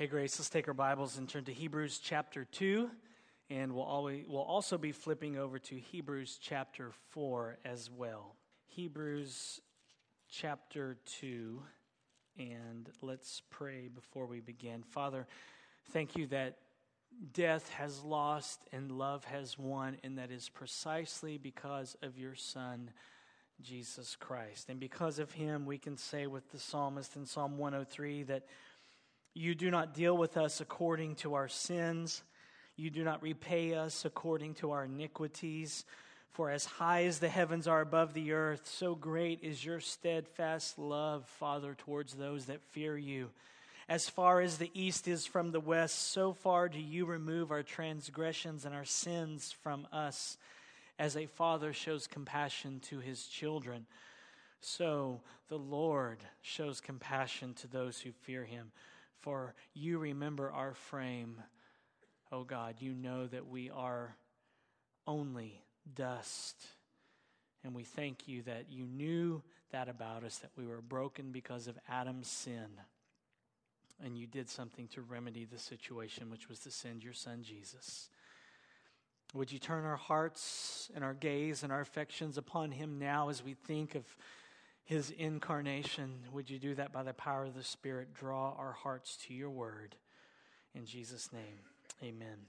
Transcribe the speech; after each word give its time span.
Hey, 0.00 0.06
Grace, 0.06 0.38
let's 0.38 0.48
take 0.48 0.66
our 0.66 0.72
Bibles 0.72 1.18
and 1.18 1.28
turn 1.28 1.44
to 1.44 1.52
Hebrews 1.52 2.00
chapter 2.02 2.46
2. 2.52 2.88
And 3.50 3.74
we'll, 3.74 3.84
always, 3.84 4.24
we'll 4.26 4.40
also 4.40 4.78
be 4.78 4.92
flipping 4.92 5.36
over 5.36 5.58
to 5.58 5.74
Hebrews 5.74 6.38
chapter 6.40 6.92
4 7.10 7.58
as 7.66 7.90
well. 7.90 8.34
Hebrews 8.68 9.60
chapter 10.30 10.96
2. 11.20 11.62
And 12.38 12.88
let's 13.02 13.42
pray 13.50 13.88
before 13.94 14.24
we 14.24 14.40
begin. 14.40 14.84
Father, 14.84 15.26
thank 15.90 16.16
you 16.16 16.26
that 16.28 16.56
death 17.34 17.68
has 17.68 18.02
lost 18.02 18.58
and 18.72 18.90
love 18.90 19.24
has 19.24 19.58
won, 19.58 19.98
and 20.02 20.16
that 20.16 20.30
is 20.30 20.48
precisely 20.48 21.36
because 21.36 21.94
of 22.00 22.16
your 22.16 22.34
Son, 22.34 22.90
Jesus 23.60 24.16
Christ. 24.18 24.70
And 24.70 24.80
because 24.80 25.18
of 25.18 25.32
him, 25.32 25.66
we 25.66 25.76
can 25.76 25.98
say 25.98 26.26
with 26.26 26.50
the 26.52 26.58
psalmist 26.58 27.16
in 27.16 27.26
Psalm 27.26 27.58
103 27.58 28.22
that 28.22 28.44
you 29.34 29.54
do 29.54 29.70
not 29.70 29.94
deal 29.94 30.16
with 30.16 30.36
us 30.36 30.60
according 30.60 31.16
to 31.16 31.34
our 31.34 31.48
sins. 31.48 32.22
You 32.76 32.90
do 32.90 33.04
not 33.04 33.22
repay 33.22 33.74
us 33.74 34.04
according 34.04 34.54
to 34.54 34.72
our 34.72 34.84
iniquities. 34.84 35.84
For 36.32 36.50
as 36.50 36.64
high 36.64 37.04
as 37.04 37.18
the 37.18 37.28
heavens 37.28 37.66
are 37.66 37.80
above 37.80 38.14
the 38.14 38.32
earth, 38.32 38.68
so 38.68 38.94
great 38.94 39.40
is 39.42 39.64
your 39.64 39.80
steadfast 39.80 40.78
love, 40.78 41.26
Father, 41.26 41.74
towards 41.74 42.14
those 42.14 42.46
that 42.46 42.62
fear 42.62 42.96
you. 42.96 43.30
As 43.88 44.08
far 44.08 44.40
as 44.40 44.58
the 44.58 44.70
east 44.72 45.08
is 45.08 45.26
from 45.26 45.50
the 45.50 45.58
west, 45.58 46.12
so 46.12 46.32
far 46.32 46.68
do 46.68 46.78
you 46.78 47.04
remove 47.04 47.50
our 47.50 47.64
transgressions 47.64 48.64
and 48.64 48.72
our 48.72 48.84
sins 48.84 49.50
from 49.50 49.88
us, 49.92 50.38
as 50.98 51.16
a 51.16 51.26
father 51.26 51.72
shows 51.72 52.06
compassion 52.06 52.78
to 52.80 53.00
his 53.00 53.26
children. 53.26 53.86
So 54.60 55.20
the 55.48 55.58
Lord 55.58 56.18
shows 56.42 56.80
compassion 56.80 57.54
to 57.54 57.66
those 57.66 57.98
who 57.98 58.12
fear 58.12 58.44
him. 58.44 58.70
For 59.20 59.54
you 59.74 59.98
remember 59.98 60.50
our 60.50 60.74
frame, 60.74 61.36
oh 62.32 62.44
God. 62.44 62.76
You 62.78 62.94
know 62.94 63.26
that 63.26 63.46
we 63.46 63.70
are 63.70 64.16
only 65.06 65.62
dust. 65.94 66.56
And 67.64 67.74
we 67.74 67.84
thank 67.84 68.26
you 68.26 68.42
that 68.42 68.66
you 68.70 68.86
knew 68.86 69.42
that 69.72 69.88
about 69.88 70.24
us, 70.24 70.38
that 70.38 70.50
we 70.56 70.66
were 70.66 70.80
broken 70.80 71.30
because 71.32 71.66
of 71.66 71.78
Adam's 71.88 72.28
sin. 72.28 72.68
And 74.02 74.16
you 74.16 74.26
did 74.26 74.48
something 74.48 74.88
to 74.88 75.02
remedy 75.02 75.44
the 75.44 75.58
situation, 75.58 76.30
which 76.30 76.48
was 76.48 76.60
to 76.60 76.70
send 76.70 77.04
your 77.04 77.12
son 77.12 77.42
Jesus. 77.42 78.08
Would 79.34 79.52
you 79.52 79.58
turn 79.58 79.84
our 79.84 79.96
hearts 79.96 80.90
and 80.94 81.04
our 81.04 81.14
gaze 81.14 81.62
and 81.62 81.70
our 81.70 81.82
affections 81.82 82.38
upon 82.38 82.72
him 82.72 82.98
now 82.98 83.28
as 83.28 83.44
we 83.44 83.54
think 83.54 83.94
of 83.94 84.04
his 84.84 85.10
incarnation. 85.10 86.20
Would 86.32 86.50
you 86.50 86.58
do 86.58 86.74
that 86.74 86.92
by 86.92 87.02
the 87.02 87.12
power 87.14 87.44
of 87.44 87.54
the 87.54 87.62
Spirit? 87.62 88.14
Draw 88.14 88.54
our 88.58 88.72
hearts 88.72 89.16
to 89.26 89.34
your 89.34 89.50
word. 89.50 89.96
In 90.74 90.86
Jesus' 90.86 91.32
name, 91.32 91.60
amen. 92.02 92.46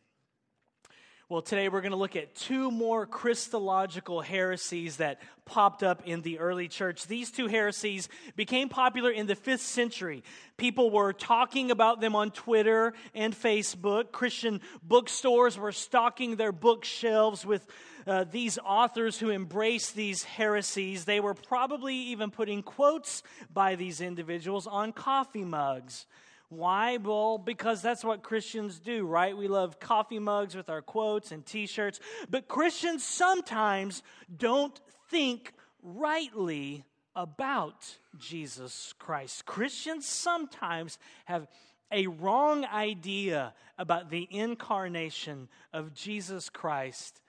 Well, 1.32 1.42
today 1.42 1.70
we're 1.70 1.80
going 1.80 1.94
to 1.94 1.98
look 1.98 2.18
at 2.18 2.36
two 2.36 2.72
more 2.72 3.06
Christological 3.06 4.20
heresies 4.20 4.98
that 4.98 5.22
popped 5.46 5.82
up 5.82 6.02
in 6.06 6.20
the 6.24 6.40
early 6.40 6.68
church. 6.68 7.08
These 7.08 7.32
two 7.32 7.48
heresies 7.48 8.10
became 8.36 8.68
popular 8.68 9.10
in 9.12 9.28
the 9.28 9.36
fifth 9.36 9.62
century. 9.62 10.26
People 10.58 10.92
were 10.92 11.14
talking 11.14 11.72
about 11.72 12.02
them 12.02 12.18
on 12.18 12.32
Twitter 12.32 12.92
and 13.16 13.34
Facebook. 13.34 14.12
Christian 14.12 14.60
bookstores 14.84 15.58
were 15.58 15.72
stocking 15.72 16.36
their 16.36 16.52
bookshelves 16.52 17.46
with 17.46 17.66
uh, 18.06 18.26
these 18.30 18.60
authors 18.66 19.18
who 19.18 19.32
embraced 19.32 19.96
these 19.96 20.26
heresies, 20.26 21.06
they 21.06 21.22
were 21.22 21.36
probably 21.36 21.96
even 21.96 22.30
putting 22.30 22.62
quotes 22.62 23.24
by 23.54 23.76
these 23.76 24.02
individuals 24.02 24.68
on 24.68 24.92
coffee 24.92 25.46
mugs. 25.46 26.08
Why? 26.52 26.98
Well, 26.98 27.38
because 27.38 27.82
that's 27.82 28.04
what 28.04 28.24
Christians 28.24 28.78
do, 28.80 29.06
right? 29.06 29.38
We 29.38 29.48
love 29.48 29.80
coffee 29.80 30.20
mugs 30.20 30.54
with 30.54 30.70
our 30.70 30.82
quotes 30.82 31.32
and 31.32 31.46
t 31.46 31.66
shirts. 31.66 32.02
But 32.30 32.50
Christians 32.50 33.06
sometimes 33.06 34.04
don't 34.36 34.78
think 35.10 35.54
rightly 35.82 36.84
about 37.16 37.98
Jesus 38.18 38.94
Christ. 39.00 39.46
Christians 39.46 40.06
sometimes 40.06 40.98
have 41.24 41.48
a 41.90 42.08
wrong 42.08 42.66
idea 42.66 43.54
about 43.78 44.10
the 44.10 44.28
incarnation 44.30 45.48
of 45.72 45.94
Jesus 45.94 46.50
Christ 46.50 47.22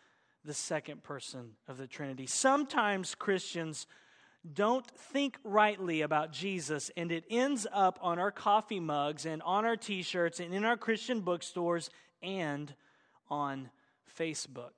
the 0.44 0.52
second 0.52 1.04
person 1.04 1.50
of 1.68 1.76
the 1.78 1.86
Trinity. 1.86 2.26
Sometimes 2.26 3.14
Christians 3.14 3.86
don't 4.50 4.86
think 4.86 5.38
rightly 5.44 6.02
about 6.02 6.32
Jesus, 6.32 6.90
and 6.96 7.12
it 7.12 7.24
ends 7.30 7.66
up 7.72 7.98
on 8.02 8.18
our 8.18 8.32
coffee 8.32 8.80
mugs 8.80 9.24
and 9.24 9.40
on 9.42 9.64
our 9.64 9.76
t 9.76 10.02
shirts 10.02 10.40
and 10.40 10.52
in 10.52 10.64
our 10.64 10.76
Christian 10.76 11.20
bookstores 11.20 11.90
and 12.22 12.74
on 13.30 13.70
Facebook. 14.18 14.72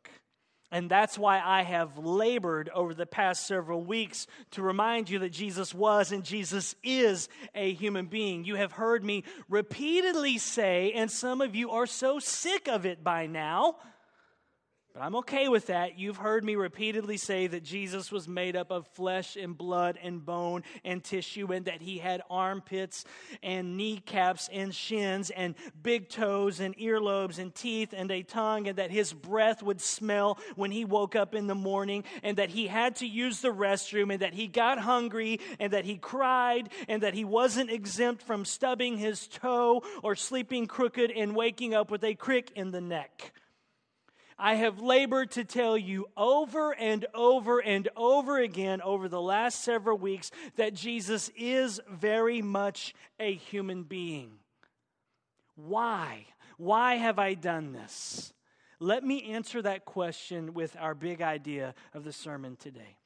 And 0.70 0.90
that's 0.90 1.16
why 1.16 1.40
I 1.40 1.62
have 1.62 1.98
labored 1.98 2.68
over 2.68 2.94
the 2.94 3.06
past 3.06 3.46
several 3.46 3.84
weeks 3.84 4.26
to 4.52 4.62
remind 4.62 5.08
you 5.08 5.20
that 5.20 5.30
Jesus 5.30 5.72
was 5.72 6.10
and 6.10 6.24
Jesus 6.24 6.74
is 6.82 7.28
a 7.54 7.72
human 7.74 8.06
being. 8.06 8.44
You 8.44 8.56
have 8.56 8.72
heard 8.72 9.04
me 9.04 9.22
repeatedly 9.48 10.38
say, 10.38 10.92
and 10.92 11.08
some 11.08 11.40
of 11.40 11.54
you 11.54 11.70
are 11.70 11.86
so 11.86 12.18
sick 12.18 12.66
of 12.66 12.86
it 12.86 13.04
by 13.04 13.26
now 13.26 13.76
but 14.94 15.02
I'm 15.02 15.16
okay 15.16 15.48
with 15.48 15.66
that. 15.66 15.98
You've 15.98 16.18
heard 16.18 16.44
me 16.44 16.54
repeatedly 16.54 17.16
say 17.16 17.48
that 17.48 17.64
Jesus 17.64 18.12
was 18.12 18.28
made 18.28 18.54
up 18.54 18.70
of 18.70 18.86
flesh 18.86 19.34
and 19.34 19.58
blood 19.58 19.98
and 20.00 20.24
bone 20.24 20.62
and 20.84 21.02
tissue, 21.02 21.52
and 21.52 21.64
that 21.64 21.82
he 21.82 21.98
had 21.98 22.22
armpits 22.30 23.04
and 23.42 23.76
kneecaps 23.76 24.48
and 24.52 24.72
shins 24.72 25.30
and 25.30 25.56
big 25.82 26.08
toes 26.08 26.60
and 26.60 26.78
earlobes 26.78 27.40
and 27.40 27.52
teeth 27.52 27.92
and 27.92 28.08
a 28.12 28.22
tongue, 28.22 28.68
and 28.68 28.78
that 28.78 28.92
his 28.92 29.12
breath 29.12 29.64
would 29.64 29.80
smell 29.80 30.38
when 30.54 30.70
he 30.70 30.84
woke 30.84 31.16
up 31.16 31.34
in 31.34 31.48
the 31.48 31.56
morning, 31.56 32.04
and 32.22 32.38
that 32.38 32.50
he 32.50 32.68
had 32.68 32.94
to 32.96 33.06
use 33.06 33.40
the 33.40 33.52
restroom, 33.52 34.12
and 34.12 34.22
that 34.22 34.32
he 34.32 34.46
got 34.46 34.78
hungry, 34.78 35.40
and 35.58 35.72
that 35.72 35.84
he 35.84 35.96
cried, 35.96 36.68
and 36.86 37.02
that 37.02 37.14
he 37.14 37.24
wasn't 37.24 37.68
exempt 37.68 38.22
from 38.22 38.44
stubbing 38.44 38.96
his 38.96 39.26
toe 39.26 39.82
or 40.04 40.14
sleeping 40.14 40.68
crooked 40.68 41.10
and 41.10 41.34
waking 41.34 41.74
up 41.74 41.90
with 41.90 42.04
a 42.04 42.14
crick 42.14 42.52
in 42.54 42.70
the 42.70 42.80
neck. 42.80 43.32
I 44.38 44.54
have 44.56 44.80
labored 44.80 45.30
to 45.32 45.44
tell 45.44 45.78
you 45.78 46.06
over 46.16 46.74
and 46.74 47.06
over 47.14 47.60
and 47.60 47.88
over 47.96 48.38
again 48.38 48.80
over 48.82 49.08
the 49.08 49.20
last 49.20 49.62
several 49.62 49.96
weeks 49.96 50.30
that 50.56 50.74
Jesus 50.74 51.30
is 51.36 51.80
very 51.88 52.42
much 52.42 52.94
a 53.20 53.34
human 53.34 53.84
being. 53.84 54.32
Why? 55.54 56.26
Why 56.56 56.96
have 56.96 57.18
I 57.18 57.34
done 57.34 57.72
this? 57.72 58.32
Let 58.80 59.04
me 59.04 59.32
answer 59.32 59.62
that 59.62 59.84
question 59.84 60.52
with 60.52 60.76
our 60.78 60.94
big 60.94 61.22
idea 61.22 61.74
of 61.92 62.04
the 62.04 62.12
sermon 62.12 62.56
today. 62.56 62.98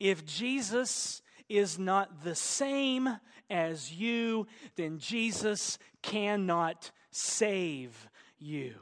If 0.00 0.24
Jesus 0.26 1.22
is 1.48 1.78
not 1.78 2.24
the 2.24 2.34
same 2.34 3.08
as 3.48 3.92
you, 3.92 4.46
then 4.76 4.98
Jesus 4.98 5.78
cannot 6.02 6.90
save 7.10 8.08
you. 8.38 8.74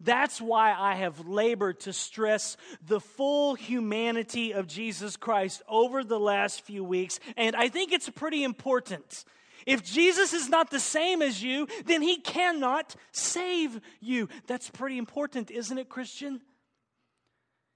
That's 0.00 0.40
why 0.40 0.74
I 0.74 0.96
have 0.96 1.26
labored 1.26 1.80
to 1.80 1.92
stress 1.92 2.56
the 2.86 3.00
full 3.00 3.54
humanity 3.54 4.52
of 4.52 4.66
Jesus 4.66 5.16
Christ 5.16 5.62
over 5.68 6.04
the 6.04 6.20
last 6.20 6.62
few 6.62 6.84
weeks. 6.84 7.20
And 7.36 7.56
I 7.56 7.68
think 7.68 7.92
it's 7.92 8.10
pretty 8.10 8.44
important. 8.44 9.24
If 9.66 9.82
Jesus 9.82 10.32
is 10.32 10.48
not 10.48 10.70
the 10.70 10.80
same 10.80 11.22
as 11.22 11.42
you, 11.42 11.68
then 11.86 12.02
he 12.02 12.18
cannot 12.18 12.94
save 13.12 13.80
you. 14.00 14.28
That's 14.46 14.68
pretty 14.68 14.98
important, 14.98 15.50
isn't 15.50 15.78
it, 15.78 15.88
Christian? 15.88 16.42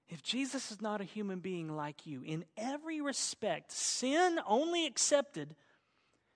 If 0.07 0.23
Jesus 0.23 0.71
is 0.71 0.81
not 0.81 1.01
a 1.01 1.05
human 1.05 1.39
being 1.39 1.75
like 1.75 2.07
you, 2.07 2.23
in 2.23 2.45
every 2.57 2.99
respect, 2.99 3.71
sin 3.71 4.39
only 4.47 4.85
accepted, 4.87 5.55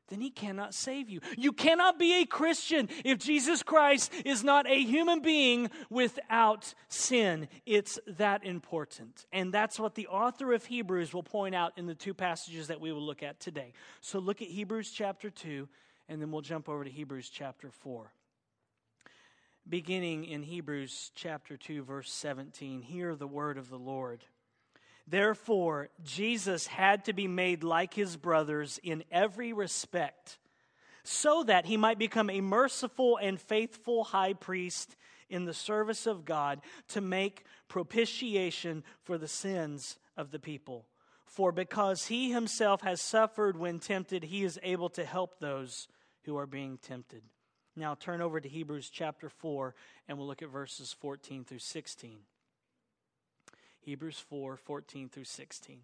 then 0.09 0.22
he 0.22 0.30
cannot 0.30 0.74
save 0.74 1.09
you. 1.09 1.22
You 1.38 1.53
cannot 1.53 1.97
be 1.97 2.22
a 2.22 2.25
Christian 2.25 2.90
if 3.06 3.19
Jesus 3.19 3.64
Christ 3.64 4.11
is 4.26 4.44
not 4.44 4.70
a 4.70 4.84
human 4.84 5.22
being 5.22 5.70
without 5.90 6.73
sin. 6.90 7.47
It's 7.66 8.00
that 8.08 8.44
important. 8.44 9.26
And 9.32 9.53
that's 9.53 9.79
what 9.79 9.96
the 9.96 10.08
author 10.08 10.53
of 10.53 10.66
Hebrews 10.66 11.14
will 11.14 11.23
point 11.23 11.55
out 11.55 11.73
in 11.78 11.85
the 11.85 11.96
two 11.96 12.14
passages 12.14 12.67
that 12.67 12.82
we 12.82 12.91
will 12.91 13.05
look 13.05 13.23
at 13.23 13.40
today. 13.40 13.73
So 14.02 14.20
look 14.20 14.41
at 14.41 14.50
Hebrews 14.50 14.91
chapter 14.91 15.29
2, 15.29 15.67
and 16.09 16.22
then 16.22 16.32
we'll 16.32 16.41
jump 16.41 16.67
over 16.67 16.84
to 16.84 16.90
Hebrews 16.90 17.29
chapter 17.29 17.72
4. 17.72 18.11
Beginning 19.67 20.26
in 20.26 20.44
Hebrews 20.44 21.11
chapter 21.16 21.56
2, 21.56 21.84
verse 21.84 22.11
17, 22.11 22.82
hear 22.82 23.16
the 23.16 23.28
word 23.28 23.58
of 23.58 23.70
the 23.70 23.79
Lord. 23.79 24.26
Therefore, 25.08 25.90
Jesus 26.03 26.67
had 26.67 27.05
to 27.05 27.14
be 27.14 27.28
made 27.28 27.64
like 27.64 27.94
his 27.94 28.16
brothers 28.16 28.79
in 28.84 29.03
every 29.11 29.52
respect, 29.52 30.40
so 31.03 31.44
that 31.44 31.66
he 31.66 31.76
might 31.76 32.00
become 32.00 32.29
a 32.29 32.41
merciful 32.41 33.17
and 33.17 33.40
faithful 33.40 34.05
high 34.05 34.34
priest 34.34 34.96
in 35.29 35.46
the 35.46 35.53
service 35.53 36.08
of 36.08 36.26
God 36.26 36.61
to 36.90 37.02
make 37.02 37.44
propitiation 37.67 38.84
for 39.03 39.17
the 39.17 39.28
sins 39.28 39.97
of 40.16 40.32
the 40.32 40.40
people. 40.40 40.85
For 41.26 41.52
because 41.52 42.06
he 42.06 42.32
himself 42.32 42.82
has 42.82 43.02
suffered 43.02 43.58
when 43.58 43.79
tempted, 43.79 44.23
he 44.23 44.44
is 44.44 44.59
able 44.61 44.90
to 44.91 45.03
help 45.03 45.40
those 45.40 45.88
who 46.26 46.38
are 46.38 46.46
being 46.46 46.78
tempted. 46.78 47.23
Now 47.76 47.96
turn 47.96 48.22
over 48.22 48.40
to 48.40 48.47
Hebrews 48.47 48.90
chapter 48.91 49.29
4 49.29 49.73
and 50.08 50.17
we'll 50.17 50.28
look 50.28 50.44
at 50.44 50.49
verses 50.49 50.94
14 50.94 51.44
through 51.44 51.59
16. 51.59 52.20
Hebrews 53.85 54.20
4 54.30 54.58
14 54.58 55.09
through 55.09 55.26
16. 55.26 55.80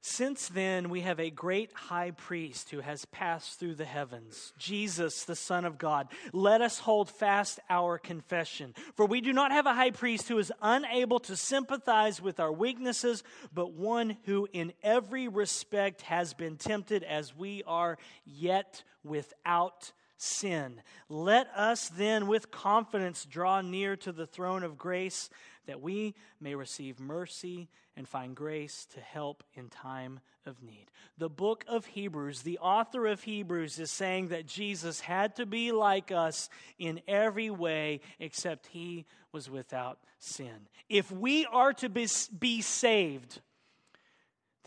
Since 0.00 0.48
then, 0.48 0.90
we 0.90 1.00
have 1.00 1.18
a 1.18 1.28
great 1.28 1.72
high 1.74 2.12
priest 2.12 2.70
who 2.70 2.80
has 2.80 3.04
passed 3.06 3.58
through 3.58 3.74
the 3.74 3.84
heavens, 3.84 4.52
Jesus, 4.56 5.24
the 5.24 5.36
Son 5.36 5.64
of 5.64 5.76
God. 5.76 6.08
Let 6.32 6.60
us 6.62 6.78
hold 6.78 7.10
fast 7.10 7.58
our 7.68 7.98
confession. 7.98 8.74
For 8.94 9.06
we 9.06 9.20
do 9.20 9.32
not 9.32 9.50
have 9.50 9.66
a 9.66 9.74
high 9.74 9.90
priest 9.90 10.28
who 10.28 10.38
is 10.38 10.52
unable 10.62 11.18
to 11.20 11.36
sympathize 11.36 12.22
with 12.22 12.38
our 12.38 12.52
weaknesses, 12.52 13.24
but 13.52 13.72
one 13.72 14.16
who 14.24 14.48
in 14.52 14.72
every 14.84 15.26
respect 15.26 16.02
has 16.02 16.32
been 16.32 16.56
tempted 16.56 17.02
as 17.02 17.36
we 17.36 17.64
are, 17.66 17.98
yet 18.24 18.84
without 19.02 19.92
sin. 20.16 20.80
Let 21.08 21.48
us 21.56 21.88
then 21.88 22.26
with 22.28 22.50
confidence 22.50 23.24
draw 23.24 23.60
near 23.60 23.96
to 23.96 24.12
the 24.12 24.26
throne 24.26 24.62
of 24.62 24.78
grace 24.78 25.28
that 25.68 25.80
we 25.80 26.14
may 26.40 26.54
receive 26.54 26.98
mercy 26.98 27.68
and 27.94 28.08
find 28.08 28.34
grace 28.34 28.86
to 28.94 29.00
help 29.00 29.44
in 29.54 29.68
time 29.68 30.18
of 30.46 30.62
need. 30.62 30.86
The 31.18 31.28
book 31.28 31.64
of 31.68 31.84
Hebrews, 31.84 32.42
the 32.42 32.58
author 32.58 33.06
of 33.06 33.22
Hebrews, 33.22 33.78
is 33.78 33.90
saying 33.90 34.28
that 34.28 34.46
Jesus 34.46 34.98
had 35.00 35.36
to 35.36 35.46
be 35.46 35.70
like 35.70 36.10
us 36.10 36.48
in 36.78 37.00
every 37.06 37.50
way 37.50 38.00
except 38.18 38.68
he 38.68 39.04
was 39.30 39.50
without 39.50 39.98
sin. 40.18 40.68
If 40.88 41.12
we 41.12 41.44
are 41.46 41.74
to 41.74 41.88
be, 41.90 42.06
saved, 42.06 43.40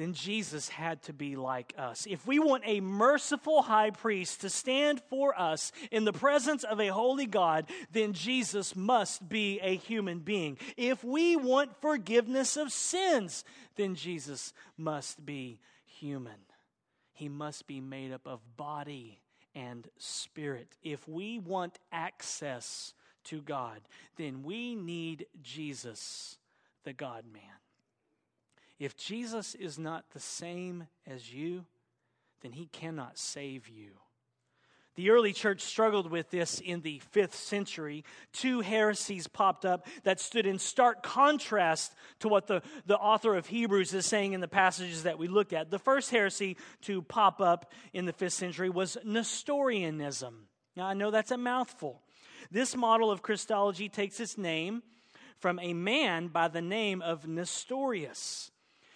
then 0.02 0.14
Jesus 0.14 0.68
had 0.68 1.04
to 1.04 1.14
be 1.14 1.36
like 1.36 1.76
us. 1.78 2.08
If 2.10 2.26
we 2.26 2.40
want 2.40 2.64
a 2.66 2.80
merciful 2.80 3.62
high 3.62 3.92
priest 3.92 4.42
to 4.42 4.50
stand 4.50 5.00
for 5.10 5.40
us 5.40 5.72
in 5.92 6.06
the 6.06 6.14
presence 6.14 6.64
of 6.64 6.80
a 6.80 6.88
holy 6.88 7.28
God, 7.28 7.68
then 7.92 8.14
Jesus 8.14 8.76
must 8.76 9.30
be 9.30 9.60
a 9.62 9.76
human 9.76 10.20
being. 10.20 10.58
If 10.76 11.04
we 11.04 11.36
want 11.36 11.80
forgiveness 11.82 12.58
of 12.58 12.72
sins, 12.72 13.44
then 13.76 13.94
Jesus 13.94 14.54
must 14.76 15.24
be 15.24 15.60
human. 15.86 16.40
He 17.14 17.30
must 17.30 17.68
be 17.68 17.80
made 17.80 18.12
up 18.12 18.26
of 18.26 18.40
body 18.58 19.22
and 19.54 19.88
spirit. 20.00 20.78
If 20.82 21.08
we 21.08 21.38
want 21.38 21.78
access 21.92 22.96
to 23.26 23.42
God, 23.42 23.82
then 24.18 24.42
we 24.42 24.74
need 24.76 25.28
Jesus, 25.44 26.40
the 26.86 26.94
God 26.94 27.26
man. 27.32 27.61
If 28.82 28.98
Jesus 28.98 29.54
is 29.54 29.78
not 29.78 30.10
the 30.10 30.20
same 30.20 30.88
as 31.06 31.32
you, 31.32 31.66
then 32.42 32.52
he 32.54 32.66
cannot 32.66 33.20
save 33.20 33.70
you. 33.70 33.92
The 34.96 35.12
early 35.12 35.34
church 35.34 35.62
struggled 35.62 36.10
with 36.10 36.32
this 36.32 36.60
in 36.60 36.82
the 36.82 36.98
fifth 37.12 37.36
century. 37.36 38.04
Two 38.34 38.62
heresies 38.62 39.28
popped 39.28 39.66
up 39.66 39.86
that 40.02 40.20
stood 40.20 40.48
in 40.48 40.58
stark 40.58 41.04
contrast 41.04 41.94
to 42.22 42.28
what 42.28 42.48
the, 42.48 42.64
the 42.88 42.98
author 42.98 43.36
of 43.36 43.46
Hebrews 43.46 43.94
is 43.94 44.08
saying 44.08 44.34
in 44.34 44.42
the 44.42 44.48
passages 44.48 45.04
that 45.04 45.20
we 45.20 45.28
looked 45.28 45.54
at. 45.54 45.70
The 45.70 45.78
first 45.78 46.10
heresy 46.10 46.58
to 46.82 47.04
pop 47.04 47.40
up 47.40 47.72
in 47.94 48.06
the 48.06 48.14
fifth 48.14 48.34
century 48.34 48.72
was 48.72 48.98
Nestorianism. 49.06 50.48
Now, 50.76 50.88
I 50.88 50.96
know 50.96 51.12
that's 51.12 51.30
a 51.30 51.38
mouthful. 51.38 52.02
This 52.50 52.76
model 52.76 53.12
of 53.12 53.22
Christology 53.22 53.90
takes 53.90 54.20
its 54.20 54.40
name 54.40 54.82
from 55.38 55.60
a 55.60 55.76
man 55.76 56.30
by 56.30 56.48
the 56.48 56.64
name 56.64 57.04
of 57.04 57.28
Nestorius. 57.28 58.51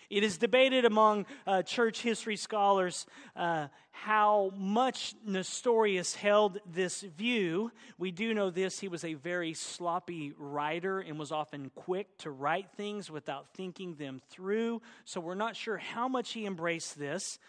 It 0.10 0.24
is 0.24 0.38
debated 0.38 0.86
among 0.86 1.26
uh, 1.48 1.64
church 1.64 2.02
history 2.02 2.36
scholars 2.36 3.06
uh, 3.36 3.68
how 3.92 4.52
much 4.56 5.16
Nestorius 5.26 6.16
held 6.16 6.60
this 6.72 7.02
view. 7.02 7.72
We 7.98 8.12
do 8.12 8.34
know 8.34 8.50
this 8.50 8.80
he 8.80 8.88
was 8.88 9.04
a 9.04 9.16
very 9.16 9.54
sloppy 9.54 10.34
writer 10.38 11.00
and 11.00 11.18
was 11.18 11.32
often 11.32 11.72
quick 11.74 12.18
to 12.20 12.32
write 12.32 12.70
things 12.76 13.10
without 13.10 13.48
thinking 13.56 13.96
them 13.96 14.22
through. 14.30 14.82
So 15.06 15.20
we're 15.20 15.36
not 15.36 15.56
sure 15.56 15.78
how 15.78 16.08
much 16.08 16.34
he 16.34 16.46
embraced 16.46 17.00
this, 17.00 17.40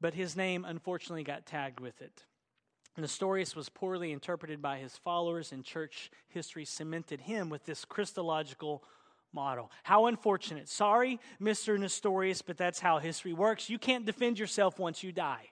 but 0.00 0.14
his 0.14 0.36
name 0.36 0.64
unfortunately 0.64 1.24
got 1.24 1.46
tagged 1.46 1.80
with 1.80 2.00
it. 2.02 2.24
Nestorius 2.96 3.56
was 3.56 3.68
poorly 3.68 4.12
interpreted 4.12 4.62
by 4.62 4.78
his 4.78 4.96
followers, 4.96 5.50
and 5.50 5.64
church 5.64 6.12
history 6.28 6.64
cemented 6.64 7.22
him 7.22 7.48
with 7.48 7.64
this 7.64 7.84
Christological 7.84 8.84
model. 9.34 9.70
How 9.82 10.06
unfortunate. 10.06 10.68
Sorry, 10.68 11.20
Mr. 11.40 11.78
Nestorius, 11.78 12.42
but 12.42 12.56
that's 12.56 12.80
how 12.80 12.98
history 12.98 13.32
works. 13.32 13.68
You 13.68 13.78
can't 13.78 14.06
defend 14.06 14.38
yourself 14.38 14.78
once 14.78 15.02
you 15.02 15.12
die. 15.12 15.50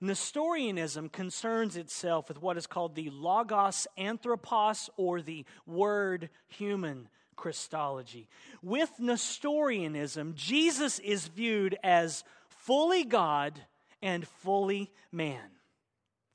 Nestorianism 0.00 1.10
concerns 1.10 1.76
itself 1.76 2.28
with 2.28 2.42
what 2.42 2.56
is 2.56 2.66
called 2.66 2.96
the 2.96 3.10
logos 3.10 3.86
anthropos 3.96 4.90
or 4.96 5.22
the 5.22 5.44
word 5.64 6.28
human 6.48 7.08
Christology. 7.36 8.28
With 8.62 8.90
Nestorianism, 8.98 10.34
Jesus 10.34 10.98
is 10.98 11.28
viewed 11.28 11.78
as 11.84 12.24
fully 12.48 13.04
God 13.04 13.60
and 14.02 14.26
fully 14.26 14.90
man. 15.12 15.50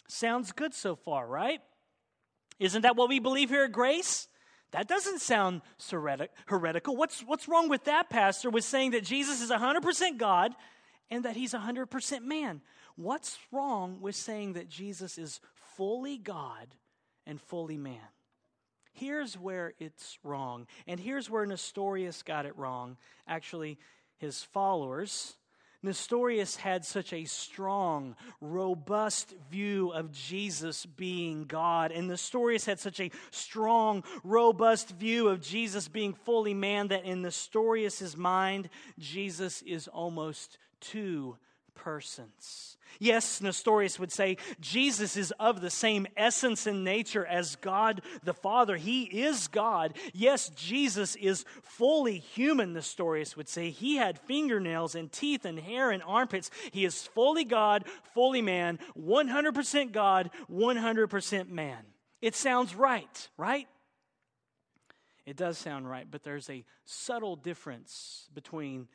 Sounds 0.08 0.54
good 0.54 0.74
so 0.74 0.96
far, 0.96 1.28
right? 1.28 1.60
Isn't 2.60 2.84
that 2.84 2.96
what 2.96 3.10
we 3.10 3.20
believe 3.20 3.50
here 3.50 3.66
at 3.66 3.72
Grace? 3.74 4.28
That 4.72 4.88
doesn't 4.88 5.22
sound 5.22 5.62
heretical. 6.48 6.96
What's, 6.96 7.22
what's 7.22 7.48
wrong 7.48 7.70
with 7.70 7.86
that, 7.86 8.10
Pastor, 8.10 8.50
with 8.50 8.64
saying 8.64 8.92
that 8.92 9.04
Jesus 9.04 9.42
is 9.42 9.50
100% 9.50 10.18
God 10.18 10.54
and 11.10 11.24
that 11.26 11.36
he's 11.36 11.54
100% 11.54 12.24
man? 12.24 12.62
What's 12.96 13.38
wrong 13.52 14.00
with 14.02 14.16
saying 14.16 14.54
that 14.54 14.70
Jesus 14.70 15.18
is 15.18 15.40
fully 15.76 16.18
God 16.18 16.68
and 17.26 17.40
fully 17.40 17.78
man? 17.78 18.02
Here's 18.92 19.38
where 19.38 19.74
it's 19.80 20.18
wrong. 20.24 20.66
And 20.88 21.00
here's 21.00 21.30
where 21.30 21.46
Nestorius 21.46 22.24
got 22.24 22.48
it 22.48 22.58
wrong. 22.58 22.98
Actually, 23.28 23.78
his 24.18 24.42
followers 24.42 25.38
Nestorius 25.88 26.58
had 26.58 26.84
such 26.84 27.14
a 27.14 27.24
strong, 27.24 28.16
robust 28.42 29.34
view 29.50 29.92
of 29.92 30.12
Jesus 30.12 30.86
being 30.86 31.46
God. 31.46 31.94
And 31.94 32.10
Nestorius 32.10 32.66
had 32.66 32.80
such 32.80 33.00
a 33.00 33.10
strong, 33.32 34.04
robust 34.24 34.90
view 34.90 35.30
of 35.30 35.42
Jesus 35.42 35.88
being 35.88 36.14
fully 36.14 36.54
man 36.54 36.90
that 36.90 37.06
in 37.06 37.22
Nestorius's 37.22 38.18
mind, 38.18 38.70
Jesus 39.00 39.62
is 39.62 39.88
almost 39.88 40.58
two 40.82 41.38
persons. 41.78 42.78
Yes, 43.00 43.42
Nestorius 43.42 44.00
would 44.00 44.12
say 44.12 44.38
Jesus 44.60 45.18
is 45.18 45.32
of 45.40 45.62
the 45.62 45.70
same 45.70 46.08
essence 46.18 46.66
and 46.66 46.84
nature 46.84 47.26
as 47.26 47.56
God 47.58 48.02
the 48.24 48.34
Father. 48.34 48.76
He 48.76 49.04
is 49.04 49.48
God. 49.48 49.96
Yes, 50.14 50.50
Jesus 50.56 51.16
is 51.16 51.46
fully 51.62 52.18
human, 52.18 52.74
Nestorius 52.74 53.38
would 53.38 53.48
say. 53.50 53.70
He 53.70 53.98
had 53.98 54.20
fingernails 54.20 54.96
and 54.96 55.12
teeth 55.12 55.46
and 55.46 55.60
hair 55.60 55.92
and 55.92 56.02
armpits. 56.04 56.50
He 56.72 56.86
is 56.86 57.06
fully 57.08 57.44
God, 57.44 57.86
fully 58.14 58.42
man, 58.42 58.80
100% 59.00 59.92
God, 59.92 60.32
100% 60.52 61.50
man. 61.50 61.84
It 62.22 62.36
sounds 62.36 62.74
right, 62.74 63.30
right? 63.38 63.68
It 65.26 65.36
does 65.36 65.58
sound 65.58 65.90
right, 65.90 66.08
but 66.10 66.24
there's 66.24 66.50
a 66.50 66.64
subtle 66.86 67.36
difference 67.36 68.30
between 68.34 68.88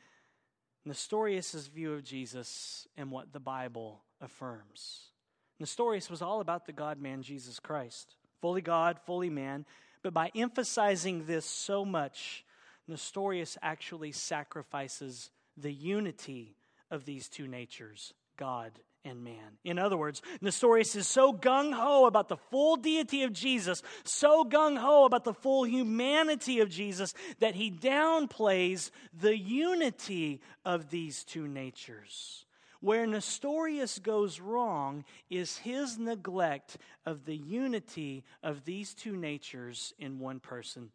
Nestorius' 0.85 1.67
view 1.67 1.93
of 1.93 2.03
Jesus 2.03 2.87
and 2.97 3.11
what 3.11 3.31
the 3.31 3.39
Bible 3.39 4.01
affirms. 4.19 5.11
Nestorius 5.59 6.09
was 6.09 6.21
all 6.21 6.41
about 6.41 6.65
the 6.65 6.73
God 6.73 6.99
man 7.01 7.21
Jesus 7.21 7.59
Christ, 7.59 8.15
fully 8.41 8.61
God, 8.61 8.99
fully 9.05 9.29
man. 9.29 9.65
But 10.01 10.13
by 10.13 10.31
emphasizing 10.35 11.25
this 11.25 11.45
so 11.45 11.85
much, 11.85 12.43
Nestorius 12.87 13.57
actually 13.61 14.11
sacrifices 14.11 15.31
the 15.55 15.71
unity 15.71 16.57
of 16.91 17.05
these 17.05 17.29
two 17.29 17.47
natures, 17.47 18.13
God 18.35 18.73
and 19.05 19.23
man. 19.23 19.57
In 19.63 19.77
other 19.77 19.97
words, 19.97 20.21
Nestorius 20.41 20.95
is 20.95 21.07
so 21.07 21.33
gung 21.33 21.73
ho 21.73 22.05
about 22.05 22.29
the 22.29 22.37
full 22.37 22.75
deity 22.75 23.23
of 23.23 23.33
Jesus, 23.33 23.81
so 24.03 24.43
gung 24.43 24.77
ho 24.77 25.05
about 25.05 25.23
the 25.23 25.33
full 25.33 25.65
humanity 25.65 26.59
of 26.59 26.69
Jesus, 26.69 27.13
that 27.39 27.55
he 27.55 27.71
downplays 27.71 28.91
the 29.19 29.37
unity 29.37 30.41
of 30.65 30.89
these 30.89 31.23
two 31.23 31.47
natures. 31.47 32.45
Where 32.79 33.07
Nestorius 33.07 33.99
goes 33.99 34.41
wrong 34.41 35.05
is 35.29 35.57
his 35.57 35.97
neglect 35.97 36.77
of 37.05 37.23
the 37.23 37.37
unity 37.37 38.25
of 38.41 38.65
these 38.65 38.93
two 38.93 39.15
natures 39.15 39.93
in 39.97 40.19
one 40.19 40.41
person, 40.41 40.91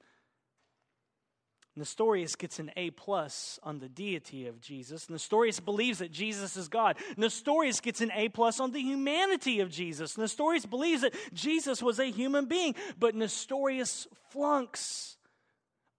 Nestorius 1.78 2.34
gets 2.34 2.58
an 2.58 2.70
A 2.76 2.90
plus 2.90 3.58
on 3.62 3.78
the 3.78 3.88
deity 3.88 4.46
of 4.46 4.60
Jesus. 4.60 5.08
Nestorius 5.08 5.60
believes 5.60 6.00
that 6.00 6.10
Jesus 6.10 6.56
is 6.56 6.68
God. 6.68 6.96
Nestorius 7.16 7.80
gets 7.80 8.00
an 8.00 8.10
A 8.14 8.28
plus 8.28 8.60
on 8.60 8.72
the 8.72 8.80
humanity 8.80 9.60
of 9.60 9.70
Jesus. 9.70 10.18
Nestorius 10.18 10.66
believes 10.66 11.02
that 11.02 11.14
Jesus 11.32 11.82
was 11.82 11.98
a 11.98 12.10
human 12.10 12.46
being, 12.46 12.74
but 12.98 13.14
Nestorius 13.14 14.06
flunks 14.30 15.16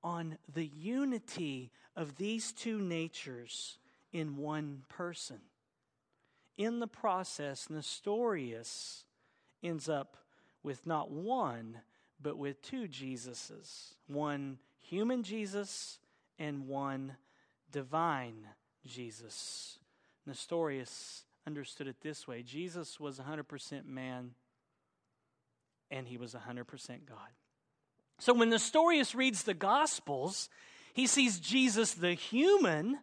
on 0.04 0.38
the 0.54 0.68
unity 0.68 1.72
of 1.96 2.18
these 2.18 2.52
two 2.52 2.80
natures 2.80 3.78
in 4.12 4.38
one 4.38 4.84
person. 4.90 5.40
in 6.58 6.80
the 6.80 6.88
process, 6.88 7.70
Nestorius 7.70 9.06
ends 9.64 9.88
up 9.88 10.18
with 10.62 10.86
not 10.86 11.10
one, 11.10 11.80
but 12.22 12.38
with 12.38 12.62
two 12.62 12.86
Jesuses 12.88 13.94
one 14.08 14.60
human 14.90 15.24
Jesus 15.24 16.00
and 16.38 16.68
one 16.68 17.16
divine 17.72 18.48
Jesus. 18.86 19.78
Nestorius 20.26 21.24
understood 21.46 21.88
it 21.88 21.98
this 22.02 22.28
way 22.28 22.44
Jesus 22.44 23.00
was 23.00 23.20
100% 23.20 23.86
man, 23.86 24.32
and 25.92 26.08
he 26.08 26.18
was 26.18 26.34
100% 26.34 26.66
God. 27.06 27.18
So 28.20 28.34
when 28.34 28.50
Nestorius 28.50 29.16
reads 29.16 29.44
the 29.44 29.54
Gospels, 29.54 30.50
he 30.94 31.08
sees 31.08 31.40
Jesus 31.40 31.94
the 31.94 32.14
human, 32.14 33.00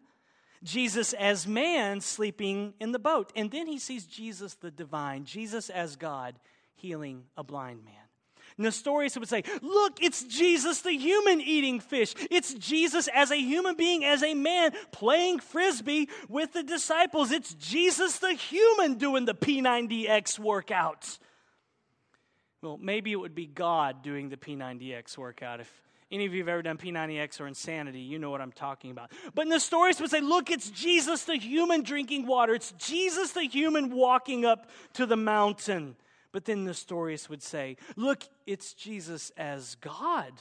Jesus 0.63 1.13
as 1.15 1.47
man 1.47 2.01
sleeping 2.01 2.75
in 2.81 2.93
the 2.93 2.99
boat. 2.99 3.33
And 3.35 3.51
then 3.51 3.67
he 3.67 3.79
sees 3.79 4.05
Jesus 4.05 4.55
the 4.55 4.71
divine, 4.71 5.25
Jesus 5.25 5.71
as 5.71 5.97
God 5.97 6.35
healing 6.75 7.25
a 7.37 7.45
blind 7.45 7.85
man. 7.85 8.06
Nestorius 8.59 9.17
would 9.19 9.29
say, 9.29 9.43
Look, 9.61 10.03
it's 10.03 10.23
Jesus 10.25 10.81
the 10.81 10.93
human 10.93 11.41
eating 11.41 11.81
fish. 11.81 12.15
It's 12.31 12.55
Jesus 12.55 13.09
as 13.13 13.31
a 13.31 13.37
human 13.37 13.77
being, 13.77 14.05
as 14.05 14.23
a 14.23 14.35
man, 14.35 14.73
playing 14.93 15.41
frisbee 15.41 16.09
with 16.29 16.53
the 16.53 16.63
disciples. 16.63 17.33
It's 17.33 17.55
Jesus 17.55 18.19
the 18.19 18.33
human 18.35 18.95
doing 18.95 19.27
the 19.27 19.35
P90X 19.35 20.41
workouts. 20.41 21.19
Well, 22.63 22.79
maybe 22.81 23.13
it 23.13 23.17
would 23.17 23.35
be 23.35 23.47
God 23.47 24.03
doing 24.03 24.31
the 24.31 24.37
P90X 24.37 25.19
workout. 25.19 25.61
If 25.61 25.71
any 26.11 26.25
of 26.25 26.33
you 26.33 26.41
have 26.41 26.49
ever 26.49 26.63
done 26.63 26.79
P90X 26.79 27.41
or 27.41 27.47
insanity, 27.47 28.01
you 28.01 28.19
know 28.19 28.31
what 28.31 28.41
I'm 28.41 28.53
talking 28.53 28.91
about. 28.91 29.13
But 29.35 29.49
Nestorius 29.49 30.01
would 30.01 30.11
say, 30.11 30.21
Look, 30.21 30.51
it's 30.51 30.71
Jesus 30.71 31.25
the 31.25 31.37
human 31.37 31.83
drinking 31.83 32.27
water. 32.27 32.55
It's 32.55 32.73
Jesus 32.73 33.33
the 33.33 33.43
human 33.45 33.91
walking 33.91 34.47
up 34.47 34.71
to 34.95 35.05
the 35.05 35.17
mountain. 35.17 35.97
But 36.37 36.45
then 36.45 36.67
Nestorius 36.67 37.31
would 37.31 37.43
say, 37.43 37.79
Look, 37.97 38.25
it's 38.47 38.75
Jesus 38.75 39.33
as 39.39 39.77
God 39.77 40.35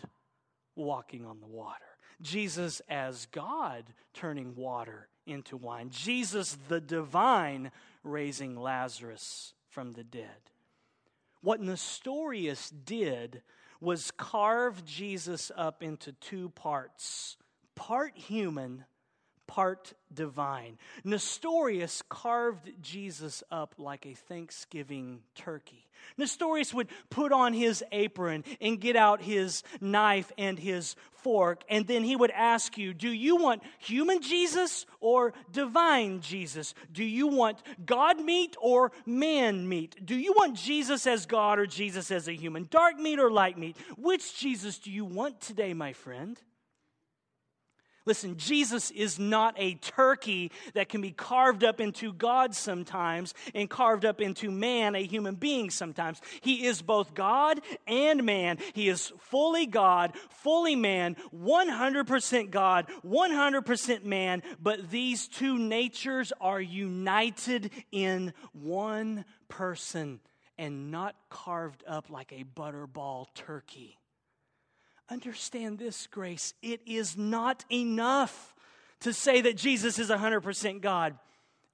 walking 0.75 1.25
on 1.25 1.39
the 1.39 1.47
water. 1.47 1.85
Jesus 2.21 2.81
as 2.89 3.27
God 3.27 3.85
turning 4.13 4.57
water 4.57 5.07
into 5.25 5.55
wine. 5.55 5.91
Jesus 5.91 6.57
the 6.67 6.81
divine 6.81 7.71
raising 8.03 8.59
Lazarus 8.59 9.53
from 9.69 9.93
the 9.93 10.03
dead. 10.03 10.51
What 11.39 11.61
Nestorius 11.61 12.71
did 12.71 13.41
was 13.79 14.11
carve 14.17 14.83
Jesus 14.83 15.49
up 15.55 15.81
into 15.81 16.11
two 16.11 16.49
parts 16.49 17.37
part 17.73 18.17
human, 18.17 18.83
part 19.47 19.93
divine. 20.13 20.77
Nestorius 21.03 22.01
carved 22.09 22.71
Jesus 22.81 23.43
up 23.51 23.75
like 23.77 24.05
a 24.05 24.13
Thanksgiving 24.13 25.21
turkey. 25.35 25.87
Nestorius 26.17 26.73
would 26.73 26.87
put 27.09 27.31
on 27.31 27.53
his 27.53 27.83
apron 27.91 28.43
and 28.61 28.79
get 28.79 28.95
out 28.95 29.21
his 29.21 29.63
knife 29.81 30.31
and 30.37 30.57
his 30.57 30.95
fork, 31.23 31.63
and 31.69 31.87
then 31.87 32.03
he 32.03 32.15
would 32.15 32.31
ask 32.31 32.77
you, 32.77 32.93
Do 32.93 33.09
you 33.09 33.35
want 33.37 33.63
human 33.79 34.21
Jesus 34.21 34.85
or 34.99 35.33
divine 35.51 36.21
Jesus? 36.21 36.75
Do 36.91 37.03
you 37.03 37.27
want 37.27 37.63
God 37.85 38.19
meat 38.19 38.55
or 38.61 38.91
man 39.05 39.67
meat? 39.67 40.05
Do 40.05 40.15
you 40.15 40.33
want 40.33 40.55
Jesus 40.55 41.07
as 41.07 41.25
God 41.25 41.59
or 41.59 41.65
Jesus 41.65 42.11
as 42.11 42.27
a 42.27 42.33
human? 42.33 42.67
Dark 42.69 42.99
meat 42.99 43.19
or 43.19 43.31
light 43.31 43.57
meat? 43.57 43.75
Which 43.97 44.37
Jesus 44.37 44.77
do 44.77 44.91
you 44.91 45.05
want 45.05 45.41
today, 45.41 45.73
my 45.73 45.93
friend? 45.93 46.39
Listen, 48.05 48.37
Jesus 48.37 48.91
is 48.91 49.17
not 49.17 49.55
a 49.57 49.75
turkey 49.75 50.51
that 50.75 50.89
can 50.89 51.01
be 51.01 51.11
carved 51.11 51.63
up 51.63 51.81
into 51.81 52.13
God 52.13 52.53
sometimes 52.53 53.33
and 53.55 53.69
carved 53.69 54.05
up 54.05 54.21
into 54.21 54.51
man, 54.51 54.93
a 54.95 55.03
human 55.03 55.35
being 55.35 55.71
sometimes. 55.71 56.21
He 56.41 56.65
is 56.65 56.81
both 56.83 57.15
God 57.15 57.61
and 57.87 58.23
man. 58.23 58.59
He 58.73 58.89
is 58.89 59.11
fully 59.19 59.65
God, 59.65 60.13
fully 60.29 60.75
man, 60.75 61.15
100% 61.35 62.51
God, 62.51 62.87
100% 63.03 64.03
man, 64.03 64.43
but 64.61 64.91
these 64.91 65.27
two 65.27 65.57
natures 65.57 66.31
are 66.39 66.61
united 66.61 67.71
in 67.91 68.33
one 68.53 69.25
person 69.49 70.19
and 70.57 70.91
not 70.91 71.15
carved 71.29 71.83
up 71.87 72.09
like 72.09 72.31
a 72.31 72.43
butterball 72.43 73.25
turkey. 73.33 73.97
Understand 75.09 75.77
this, 75.77 76.07
Grace. 76.07 76.53
It 76.61 76.81
is 76.85 77.15
not 77.15 77.63
enough 77.71 78.55
to 79.01 79.13
say 79.13 79.41
that 79.41 79.55
Jesus 79.55 79.99
is 79.99 80.09
100% 80.09 80.81
God 80.81 81.17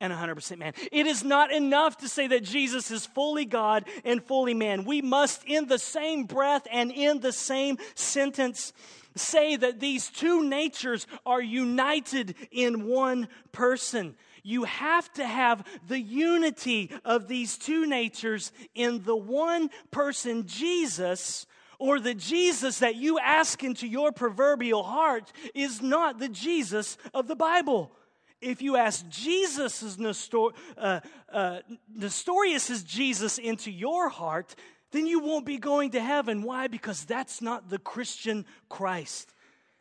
and 0.02 0.12
100% 0.12 0.58
man. 0.58 0.74
It 0.92 1.06
is 1.06 1.24
not 1.24 1.54
enough 1.54 1.98
to 1.98 2.10
say 2.10 2.28
that 2.28 2.44
Jesus 2.44 2.92
is 2.92 3.06
fully 3.06 3.46
God 3.46 3.86
and 4.04 4.22
fully 4.22 4.54
man. 4.54 4.84
We 4.84 5.02
must, 5.02 5.44
in 5.46 5.68
the 5.68 5.80
same 5.80 6.26
breath 6.26 6.68
and 6.70 6.92
in 6.92 7.22
the 7.22 7.32
same 7.32 7.78
sentence, 7.96 8.74
say 9.16 9.56
that 9.56 9.80
these 9.80 10.10
two 10.10 10.44
natures 10.44 11.08
are 11.26 11.42
united 11.42 12.36
in 12.52 12.86
one 12.88 13.30
person. 13.52 14.16
You 14.44 14.64
have 14.64 15.12
to 15.14 15.26
have 15.26 15.66
the 15.88 16.02
unity 16.02 16.92
of 17.06 17.28
these 17.28 17.58
two 17.58 17.86
natures 17.86 18.52
in 18.74 19.04
the 19.04 19.16
one 19.16 19.70
person, 19.92 20.48
Jesus, 20.48 21.46
or 21.82 22.00
the 22.00 22.14
Jesus 22.14 22.78
that 22.80 22.96
you 22.96 23.18
ask 23.18 23.64
into 23.64 23.88
your 23.88 24.12
proverbial 24.12 24.84
heart 24.84 25.34
is 25.56 25.82
not 25.82 26.20
the 26.20 26.30
Jesus 26.30 26.96
of 27.12 27.28
the 27.28 27.36
Bible. 27.36 27.92
If 28.40 28.62
you 28.62 28.76
ask 28.76 29.10
Jesus' 29.10 29.98
Nestor, 29.98 30.50
uh, 30.78 31.00
uh, 31.34 31.62
Nestorius' 31.92 32.84
Jesus 32.84 33.40
into 33.40 33.72
your 33.72 34.10
heart, 34.10 34.54
then 34.92 35.08
you 35.08 35.22
won't 35.22 35.44
be 35.44 35.58
going 35.58 35.90
to 35.92 36.02
heaven. 36.02 36.44
Why? 36.44 36.68
Because 36.68 37.04
that's 37.04 37.42
not 37.42 37.72
the 37.72 37.80
Christian 37.80 38.46
Christ. 38.70 39.34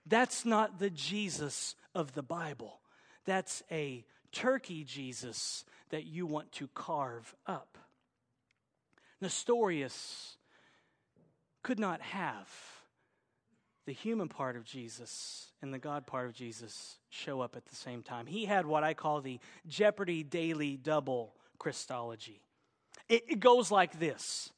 That's 0.06 0.46
not 0.46 0.78
the 0.78 0.88
Jesus 0.88 1.74
of 1.94 2.14
the 2.14 2.22
Bible. 2.22 2.80
That's 3.26 3.62
a 3.70 4.06
turkey 4.32 4.84
Jesus 4.84 5.66
that 5.90 6.06
you 6.06 6.24
want 6.24 6.50
to 6.52 6.68
carve 6.68 7.34
up. 7.46 7.76
Nestorius 9.20 10.38
could 11.62 11.78
not 11.78 12.00
have 12.00 12.48
the 13.86 13.92
human 13.92 14.28
part 14.28 14.56
of 14.56 14.64
Jesus 14.64 15.52
and 15.62 15.74
the 15.74 15.78
God 15.78 16.06
part 16.06 16.26
of 16.26 16.32
Jesus 16.32 16.98
show 17.08 17.40
up 17.40 17.56
at 17.56 17.66
the 17.66 17.74
same 17.74 18.02
time. 18.02 18.26
He 18.26 18.44
had 18.44 18.66
what 18.66 18.84
I 18.84 18.94
call 18.94 19.20
the 19.20 19.40
Jeopardy 19.66 20.22
Daily 20.22 20.76
Double 20.76 21.34
Christology. 21.58 22.40
It, 23.08 23.24
it 23.28 23.40
goes 23.40 23.70
like 23.70 23.98
this. 23.98 24.50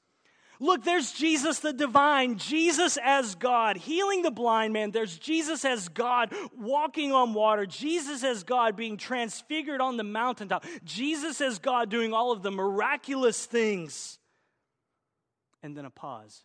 Look, 0.60 0.84
there's 0.84 1.10
Jesus 1.12 1.58
the 1.58 1.72
divine, 1.72 2.38
Jesus 2.38 2.96
as 3.02 3.34
God, 3.34 3.76
healing 3.76 4.22
the 4.22 4.30
blind 4.30 4.72
man. 4.72 4.92
There's 4.92 5.18
Jesus 5.18 5.64
as 5.64 5.88
God, 5.88 6.32
walking 6.56 7.12
on 7.12 7.34
water. 7.34 7.66
Jesus 7.66 8.22
as 8.22 8.44
God, 8.44 8.76
being 8.76 8.96
transfigured 8.96 9.80
on 9.80 9.96
the 9.96 10.04
mountaintop. 10.04 10.64
Jesus 10.84 11.40
as 11.40 11.58
God, 11.58 11.90
doing 11.90 12.12
all 12.12 12.30
of 12.30 12.42
the 12.42 12.52
miraculous 12.52 13.44
things. 13.44 14.18
And 15.64 15.76
then 15.76 15.84
a 15.84 15.90
pause. 15.90 16.44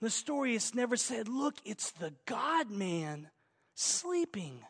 Nestorius 0.00 0.74
never 0.74 0.96
said, 0.96 1.28
Look, 1.28 1.56
it's 1.64 1.90
the 1.92 2.12
God 2.26 2.70
man 2.70 3.30
sleeping 3.74 4.60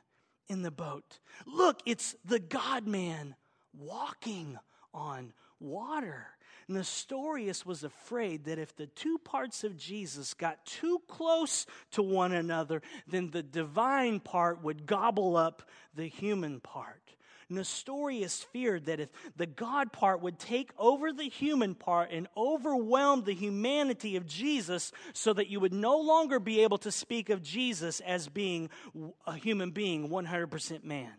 in 0.48 0.62
the 0.62 0.70
boat. 0.70 1.18
Look, 1.46 1.80
it's 1.84 2.14
the 2.24 2.38
God 2.38 2.86
man 2.86 3.34
walking 3.72 4.58
on 4.94 5.32
water. 5.60 6.28
Nestorius 6.68 7.64
was 7.64 7.84
afraid 7.84 8.44
that 8.44 8.58
if 8.58 8.74
the 8.74 8.86
two 8.86 9.18
parts 9.18 9.62
of 9.62 9.76
Jesus 9.76 10.34
got 10.34 10.64
too 10.66 11.00
close 11.06 11.66
to 11.92 12.02
one 12.02 12.32
another, 12.32 12.82
then 13.06 13.30
the 13.30 13.42
divine 13.42 14.18
part 14.18 14.62
would 14.62 14.86
gobble 14.86 15.36
up 15.36 15.62
the 15.94 16.08
human 16.08 16.60
part. 16.60 17.14
Nestorius 17.48 18.42
feared 18.42 18.86
that 18.86 19.00
if 19.00 19.08
the 19.36 19.46
God 19.46 19.92
part 19.92 20.20
would 20.20 20.38
take 20.38 20.70
over 20.78 21.12
the 21.12 21.28
human 21.28 21.74
part 21.74 22.10
and 22.10 22.26
overwhelm 22.36 23.22
the 23.24 23.34
humanity 23.34 24.16
of 24.16 24.26
Jesus, 24.26 24.92
so 25.12 25.32
that 25.32 25.48
you 25.48 25.60
would 25.60 25.72
no 25.72 25.98
longer 25.98 26.40
be 26.40 26.60
able 26.60 26.78
to 26.78 26.90
speak 26.90 27.30
of 27.30 27.42
Jesus 27.42 28.00
as 28.00 28.28
being 28.28 28.68
a 29.26 29.34
human 29.34 29.70
being, 29.70 30.08
100% 30.08 30.84
man. 30.84 31.12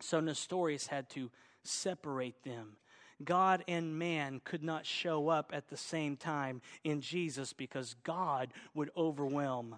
So 0.00 0.20
Nestorius 0.20 0.86
had 0.86 1.08
to 1.10 1.30
separate 1.62 2.42
them. 2.42 2.76
God 3.24 3.64
and 3.66 3.98
man 3.98 4.40
could 4.44 4.62
not 4.62 4.84
show 4.84 5.28
up 5.28 5.50
at 5.54 5.68
the 5.68 5.76
same 5.76 6.16
time 6.16 6.60
in 6.84 7.00
Jesus 7.00 7.52
because 7.52 7.94
God 8.04 8.52
would 8.74 8.90
overwhelm 8.96 9.76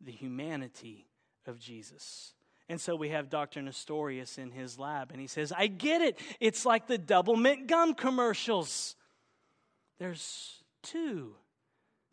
the 0.00 0.12
humanity 0.12 1.06
of 1.46 1.58
Jesus. 1.58 2.32
And 2.68 2.80
so 2.80 2.94
we 2.94 3.08
have 3.10 3.30
Dr. 3.30 3.62
Nestorius 3.62 4.36
in 4.36 4.50
his 4.50 4.78
lab, 4.78 5.10
and 5.10 5.20
he 5.20 5.26
says, 5.26 5.52
I 5.56 5.68
get 5.68 6.02
it. 6.02 6.18
It's 6.38 6.66
like 6.66 6.86
the 6.86 6.98
Doublemint 6.98 7.66
gum 7.66 7.94
commercials. 7.94 8.94
There's 9.98 10.62
two 10.82 11.34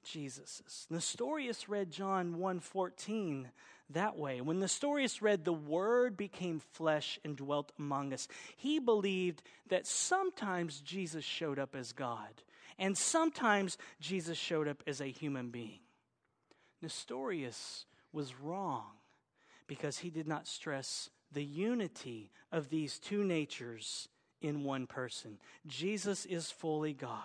Jesuses. 0.06 0.86
Nestorius 0.90 1.68
read 1.68 1.90
John 1.90 2.36
1:14 2.36 3.48
that 3.90 4.18
way. 4.18 4.40
When 4.42 4.60
Nestorius 4.60 5.22
read 5.22 5.44
the 5.44 5.54
word 5.54 6.16
became 6.16 6.60
flesh 6.60 7.20
and 7.24 7.36
dwelt 7.36 7.72
among 7.78 8.14
us, 8.14 8.28
he 8.56 8.80
believed 8.80 9.42
that 9.70 9.88
sometimes 9.88 10.80
Jesus 10.82 11.26
showed 11.26 11.60
up 11.60 11.76
as 11.76 11.92
God 11.92 12.44
and 12.78 12.98
sometimes 12.98 13.78
Jesus 14.00 14.38
showed 14.38 14.68
up 14.68 14.84
as 14.86 15.02
a 15.02 15.06
human 15.06 15.50
being. 15.50 15.80
Nestorius 16.82 17.86
was 18.12 18.36
wrong 18.40 18.92
because 19.68 20.00
he 20.00 20.10
did 20.10 20.28
not 20.28 20.48
stress 20.48 21.10
the 21.32 21.44
unity 21.44 22.32
of 22.52 22.70
these 22.70 23.00
two 23.00 23.24
natures 23.24 24.08
in 24.42 24.64
one 24.64 24.88
person. 24.88 25.38
Jesus 25.68 26.26
is 26.26 26.52
fully 26.52 26.94
God 26.94 27.22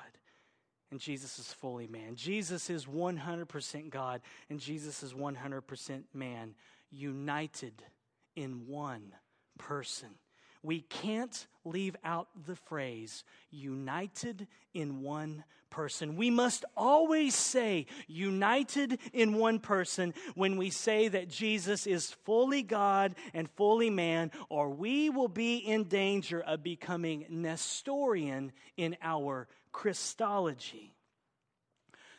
and 0.90 1.00
Jesus 1.00 1.38
is 1.38 1.52
fully 1.52 1.86
man. 1.86 2.16
Jesus 2.16 2.68
is 2.68 2.86
100% 2.86 3.90
God, 3.90 4.20
and 4.48 4.58
Jesus 4.58 5.02
is 5.02 5.12
100% 5.12 6.02
man, 6.12 6.54
united 6.90 7.82
in 8.34 8.66
one 8.66 9.12
person. 9.58 10.08
We 10.62 10.80
can't 10.80 11.46
leave 11.64 11.96
out 12.04 12.28
the 12.46 12.56
phrase 12.56 13.24
united 13.50 14.46
in 14.74 15.00
one 15.00 15.44
person. 15.70 16.16
We 16.16 16.30
must 16.30 16.64
always 16.76 17.34
say 17.34 17.86
united 18.06 18.98
in 19.12 19.34
one 19.34 19.58
person 19.60 20.12
when 20.34 20.56
we 20.56 20.70
say 20.70 21.08
that 21.08 21.28
Jesus 21.28 21.86
is 21.86 22.10
fully 22.24 22.62
God 22.62 23.14
and 23.32 23.48
fully 23.50 23.90
man, 23.90 24.30
or 24.48 24.70
we 24.70 25.10
will 25.10 25.28
be 25.28 25.56
in 25.56 25.84
danger 25.84 26.40
of 26.40 26.62
becoming 26.62 27.26
Nestorian 27.30 28.52
in 28.76 28.96
our 29.00 29.48
Christology. 29.72 30.94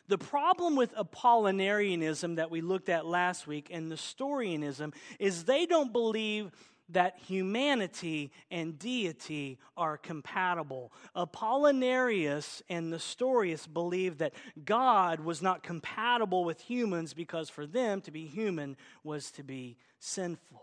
The 0.08 0.18
problem 0.18 0.76
with 0.76 0.94
Apollinarianism 0.94 2.36
that 2.36 2.50
we 2.50 2.60
looked 2.60 2.88
at 2.88 3.06
last 3.06 3.46
week 3.46 3.68
and 3.70 3.88
Nestorianism 3.88 4.92
is 5.18 5.44
they 5.44 5.64
don't 5.64 5.92
believe 5.92 6.50
that 6.88 7.18
humanity 7.18 8.32
and 8.50 8.78
deity 8.78 9.58
are 9.76 9.96
compatible. 9.96 10.92
Apollinarius 11.16 12.62
and 12.68 12.90
Nestorius 12.90 13.66
believed 13.66 14.18
that 14.18 14.34
God 14.64 15.20
was 15.20 15.40
not 15.40 15.62
compatible 15.62 16.44
with 16.44 16.60
humans 16.60 17.14
because 17.14 17.48
for 17.48 17.66
them 17.66 18.00
to 18.02 18.10
be 18.10 18.26
human 18.26 18.76
was 19.04 19.30
to 19.32 19.42
be 19.42 19.76
sinful 19.98 20.62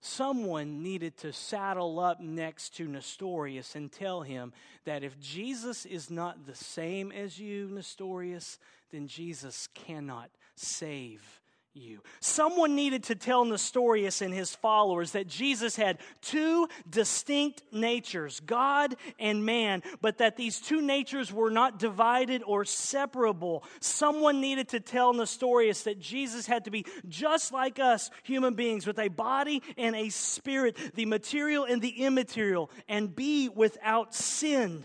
someone 0.00 0.82
needed 0.82 1.16
to 1.18 1.32
saddle 1.32 1.98
up 1.98 2.20
next 2.20 2.76
to 2.76 2.86
Nestorius 2.86 3.74
and 3.74 3.90
tell 3.90 4.22
him 4.22 4.52
that 4.84 5.02
if 5.02 5.18
Jesus 5.18 5.84
is 5.84 6.10
not 6.10 6.46
the 6.46 6.54
same 6.54 7.10
as 7.12 7.38
you, 7.38 7.68
Nestorius, 7.68 8.58
then 8.90 9.08
Jesus 9.08 9.68
cannot 9.74 10.30
save 10.54 11.40
you. 11.74 12.02
Someone 12.20 12.74
needed 12.74 13.04
to 13.04 13.14
tell 13.14 13.44
Nestorius 13.44 14.20
and 14.22 14.34
his 14.34 14.54
followers 14.54 15.12
that 15.12 15.28
Jesus 15.28 15.76
had 15.76 15.98
two 16.20 16.68
distinct 16.88 17.62
natures, 17.72 18.40
God 18.40 18.96
and 19.18 19.44
man, 19.44 19.82
but 20.00 20.18
that 20.18 20.36
these 20.36 20.60
two 20.60 20.80
natures 20.80 21.32
were 21.32 21.50
not 21.50 21.78
divided 21.78 22.42
or 22.44 22.64
separable. 22.64 23.64
Someone 23.80 24.40
needed 24.40 24.68
to 24.70 24.80
tell 24.80 25.12
Nestorius 25.12 25.82
that 25.82 26.00
Jesus 26.00 26.46
had 26.46 26.64
to 26.64 26.70
be 26.70 26.84
just 27.08 27.52
like 27.52 27.78
us 27.78 28.10
human 28.22 28.54
beings 28.54 28.86
with 28.86 28.98
a 28.98 29.08
body 29.08 29.62
and 29.76 29.94
a 29.94 30.08
spirit, 30.08 30.76
the 30.94 31.06
material 31.06 31.64
and 31.64 31.80
the 31.80 32.04
immaterial, 32.04 32.70
and 32.88 33.14
be 33.14 33.48
without 33.48 34.14
sin. 34.14 34.84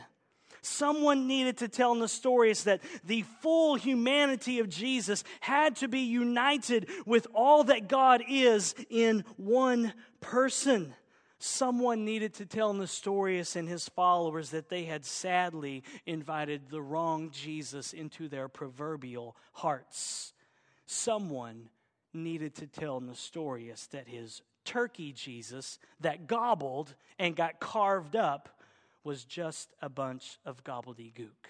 Someone 0.64 1.28
needed 1.28 1.58
to 1.58 1.68
tell 1.68 1.94
Nestorius 1.94 2.64
that 2.64 2.82
the 3.06 3.24
full 3.42 3.76
humanity 3.76 4.60
of 4.60 4.70
Jesus 4.70 5.26
had 5.42 5.76
to 5.78 5.90
be 5.90 6.00
united 6.00 6.90
with 7.06 7.28
all 7.34 7.66
that 7.66 7.90
God 7.90 8.24
is 8.30 8.74
in 8.90 9.26
one 9.36 9.94
person. 10.22 10.94
Someone 11.38 12.06
needed 12.06 12.36
to 12.36 12.46
tell 12.46 12.72
Nestorius 12.72 13.58
and 13.58 13.68
his 13.68 13.90
followers 13.90 14.52
that 14.52 14.70
they 14.70 14.86
had 14.86 15.04
sadly 15.04 15.84
invited 16.06 16.70
the 16.70 16.82
wrong 16.82 17.32
Jesus 17.32 17.92
into 17.92 18.30
their 18.30 18.48
proverbial 18.48 19.36
hearts. 19.52 20.32
Someone 20.86 21.68
needed 22.14 22.56
to 22.56 22.68
tell 22.68 23.02
Nestorius 23.02 23.88
that 23.88 24.08
his 24.08 24.42
turkey 24.64 25.12
Jesus 25.12 25.78
that 26.00 26.26
gobbled 26.26 26.96
and 27.20 27.36
got 27.36 27.60
carved 27.60 28.16
up 28.16 28.62
was 29.04 29.26
just 29.26 29.74
a 29.82 29.90
bunch 29.90 30.40
of 30.46 30.64
gobbledygook. 30.64 31.50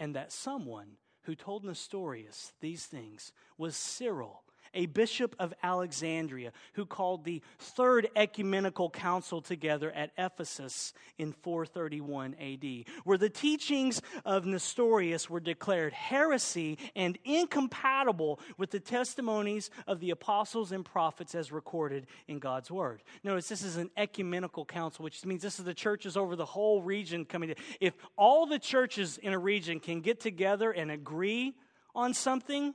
And 0.00 0.14
that 0.16 0.32
someone 0.32 0.96
who 1.22 1.34
told 1.34 1.64
Nestorius 1.64 2.52
these 2.60 2.86
things 2.86 3.32
was 3.56 3.76
Cyril, 3.76 4.42
a 4.74 4.86
bishop 4.86 5.36
of 5.38 5.54
Alexandria 5.62 6.52
who 6.74 6.86
called 6.86 7.24
the 7.24 7.42
Third 7.58 8.08
Ecumenical 8.16 8.90
Council 8.90 9.40
together 9.40 9.90
at 9.92 10.12
Ephesus 10.18 10.92
in 11.18 11.32
431 11.32 12.34
AD, 12.40 12.84
where 13.04 13.18
the 13.18 13.28
teachings 13.28 14.02
of 14.24 14.44
Nestorius 14.44 15.28
were 15.28 15.40
declared 15.40 15.92
heresy 15.92 16.78
and 16.94 17.18
incompatible 17.24 18.40
with 18.58 18.70
the 18.70 18.80
testimonies 18.80 19.70
of 19.86 20.00
the 20.00 20.10
apostles 20.10 20.72
and 20.72 20.84
prophets 20.84 21.34
as 21.34 21.52
recorded 21.52 22.06
in 22.28 22.38
God's 22.38 22.70
Word. 22.70 23.02
Notice 23.22 23.48
this 23.48 23.62
is 23.62 23.76
an 23.76 23.90
ecumenical 23.96 24.64
council, 24.64 25.04
which 25.04 25.24
means 25.24 25.42
this 25.42 25.58
is 25.58 25.64
the 25.64 25.74
churches 25.74 26.16
over 26.16 26.36
the 26.36 26.44
whole 26.44 26.82
region 26.82 27.24
coming 27.24 27.50
together. 27.50 27.66
If 27.80 27.94
all 28.16 28.46
the 28.46 28.58
churches 28.58 29.18
in 29.18 29.32
a 29.32 29.38
region 29.38 29.80
can 29.80 30.00
get 30.00 30.20
together 30.20 30.70
and 30.70 30.90
agree 30.90 31.54
on 31.94 32.14
something, 32.14 32.74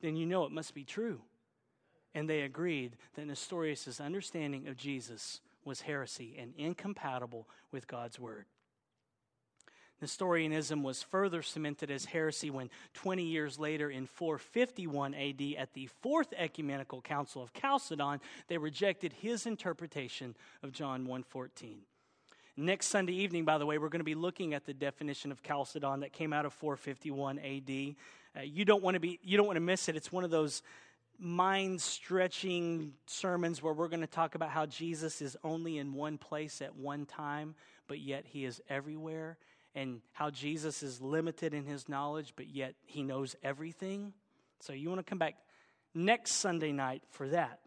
then 0.00 0.16
you 0.16 0.26
know 0.26 0.44
it 0.44 0.52
must 0.52 0.74
be 0.74 0.84
true. 0.84 1.20
And 2.14 2.28
they 2.28 2.40
agreed 2.40 2.96
that 3.14 3.26
Nestorius' 3.26 4.00
understanding 4.00 4.68
of 4.68 4.76
Jesus 4.76 5.40
was 5.64 5.82
heresy 5.82 6.36
and 6.38 6.54
incompatible 6.56 7.46
with 7.70 7.86
God's 7.86 8.18
word. 8.18 8.46
Nestorianism 10.00 10.82
was 10.82 11.02
further 11.02 11.42
cemented 11.42 11.90
as 11.90 12.04
heresy 12.04 12.50
when 12.50 12.70
20 12.94 13.22
years 13.22 13.58
later 13.58 13.90
in 13.90 14.06
451 14.06 15.14
AD 15.14 15.42
at 15.56 15.72
the 15.72 15.86
Fourth 15.86 16.34
Ecumenical 16.36 17.00
Council 17.00 17.42
of 17.42 17.54
Chalcedon 17.54 18.20
they 18.48 18.58
rejected 18.58 19.14
his 19.14 19.46
interpretation 19.46 20.36
of 20.62 20.72
John 20.72 21.06
1:14. 21.06 21.78
Next 22.58 22.86
Sunday 22.86 23.14
evening 23.14 23.46
by 23.46 23.56
the 23.56 23.64
way 23.64 23.78
we're 23.78 23.88
going 23.88 24.00
to 24.00 24.04
be 24.04 24.14
looking 24.14 24.52
at 24.52 24.66
the 24.66 24.74
definition 24.74 25.32
of 25.32 25.42
Chalcedon 25.42 26.00
that 26.00 26.12
came 26.12 26.34
out 26.34 26.44
of 26.44 26.52
451 26.52 27.38
AD 27.38 27.96
uh, 28.36 28.42
you 28.42 28.64
don't 28.64 28.82
want 28.82 28.94
to 28.94 29.00
be 29.00 29.18
you 29.22 29.36
don't 29.36 29.46
want 29.46 29.56
to 29.56 29.60
miss 29.60 29.88
it. 29.88 29.96
It's 29.96 30.12
one 30.12 30.24
of 30.24 30.30
those 30.30 30.62
mind 31.18 31.80
stretching 31.80 32.92
sermons 33.06 33.62
where 33.62 33.72
we're 33.72 33.88
going 33.88 34.00
to 34.00 34.06
talk 34.06 34.34
about 34.34 34.50
how 34.50 34.66
Jesus 34.66 35.22
is 35.22 35.36
only 35.42 35.78
in 35.78 35.94
one 35.94 36.18
place 36.18 36.60
at 36.60 36.76
one 36.76 37.06
time, 37.06 37.54
but 37.88 37.98
yet 38.00 38.24
he 38.26 38.44
is 38.44 38.60
everywhere, 38.68 39.38
and 39.74 40.00
how 40.12 40.30
Jesus 40.30 40.82
is 40.82 41.00
limited 41.00 41.54
in 41.54 41.64
his 41.64 41.88
knowledge, 41.88 42.34
but 42.36 42.48
yet 42.48 42.74
he 42.84 43.02
knows 43.02 43.34
everything. 43.42 44.12
So 44.60 44.72
you 44.72 44.88
want 44.88 44.98
to 44.98 45.08
come 45.08 45.18
back 45.18 45.36
next 45.94 46.32
Sunday 46.32 46.72
night 46.72 47.02
for 47.10 47.28
that. 47.28 47.60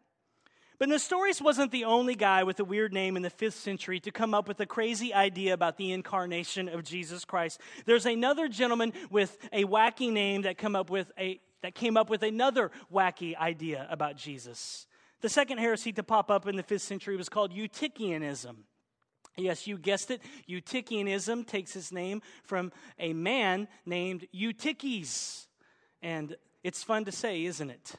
But 0.79 0.87
Nestorius 0.87 1.41
wasn't 1.41 1.73
the 1.73 1.83
only 1.83 2.15
guy 2.15 2.43
with 2.43 2.59
a 2.61 2.63
weird 2.63 2.93
name 2.93 3.17
in 3.17 3.21
the 3.21 3.29
fifth 3.29 3.55
century 3.55 3.99
to 3.99 4.11
come 4.11 4.33
up 4.33 4.47
with 4.47 4.61
a 4.61 4.65
crazy 4.65 5.13
idea 5.13 5.53
about 5.53 5.75
the 5.75 5.91
incarnation 5.91 6.69
of 6.69 6.85
Jesus 6.85 7.25
Christ. 7.25 7.59
There's 7.85 8.05
another 8.05 8.47
gentleman 8.47 8.93
with 9.09 9.37
a 9.51 9.65
wacky 9.65 10.09
name 10.11 10.43
that 10.43 10.57
come 10.57 10.77
up 10.77 10.89
with 10.89 11.11
a 11.19 11.41
that 11.61 11.75
came 11.75 11.97
up 11.97 12.09
with 12.09 12.23
another 12.23 12.71
wacky 12.89 13.35
idea 13.35 13.85
about 13.89 14.15
Jesus. 14.15 14.87
The 15.19 15.27
second 15.27 15.57
heresy 15.57 15.91
to 15.91 16.03
pop 16.03 16.31
up 16.31 16.47
in 16.47 16.55
the 16.55 16.63
fifth 16.63 16.83
century 16.83 17.17
was 17.17 17.27
called 17.27 17.53
Eutychianism. 17.53 18.55
Yes, 19.35 19.67
you 19.67 19.77
guessed 19.77 20.11
it. 20.11 20.21
Eutychianism 20.49 21.45
takes 21.45 21.75
its 21.75 21.91
name 21.91 22.21
from 22.43 22.71
a 22.97 23.11
man 23.11 23.67
named 23.85 24.25
Eutyches. 24.33 25.47
And 26.01 26.37
it's 26.63 26.81
fun 26.81 27.03
to 27.03 27.11
say, 27.11 27.43
isn't 27.43 27.69
it? 27.69 27.95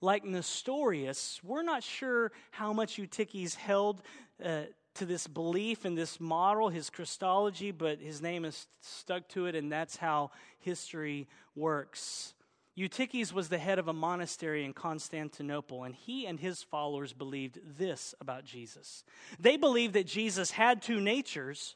Like 0.00 0.24
Nestorius, 0.24 1.40
we're 1.42 1.62
not 1.62 1.82
sure 1.82 2.32
how 2.50 2.72
much 2.72 2.98
Eutyches 2.98 3.54
held 3.54 4.02
uh, 4.44 4.62
to 4.94 5.06
this 5.06 5.26
belief 5.26 5.84
and 5.84 5.96
this 5.96 6.20
model, 6.20 6.68
his 6.68 6.90
Christology, 6.90 7.70
but 7.70 8.00
his 8.00 8.20
name 8.22 8.44
is 8.44 8.66
stuck 8.80 9.28
to 9.28 9.46
it, 9.46 9.54
and 9.54 9.70
that's 9.70 9.96
how 9.96 10.30
history 10.58 11.28
works. 11.54 12.34
Eutyches 12.74 13.32
was 13.32 13.48
the 13.48 13.58
head 13.58 13.78
of 13.78 13.88
a 13.88 13.92
monastery 13.94 14.64
in 14.64 14.74
Constantinople, 14.74 15.84
and 15.84 15.94
he 15.94 16.26
and 16.26 16.38
his 16.38 16.62
followers 16.62 17.14
believed 17.14 17.58
this 17.78 18.14
about 18.20 18.44
Jesus. 18.44 19.02
They 19.40 19.56
believed 19.56 19.94
that 19.94 20.06
Jesus 20.06 20.50
had 20.50 20.82
two 20.82 21.00
natures, 21.00 21.74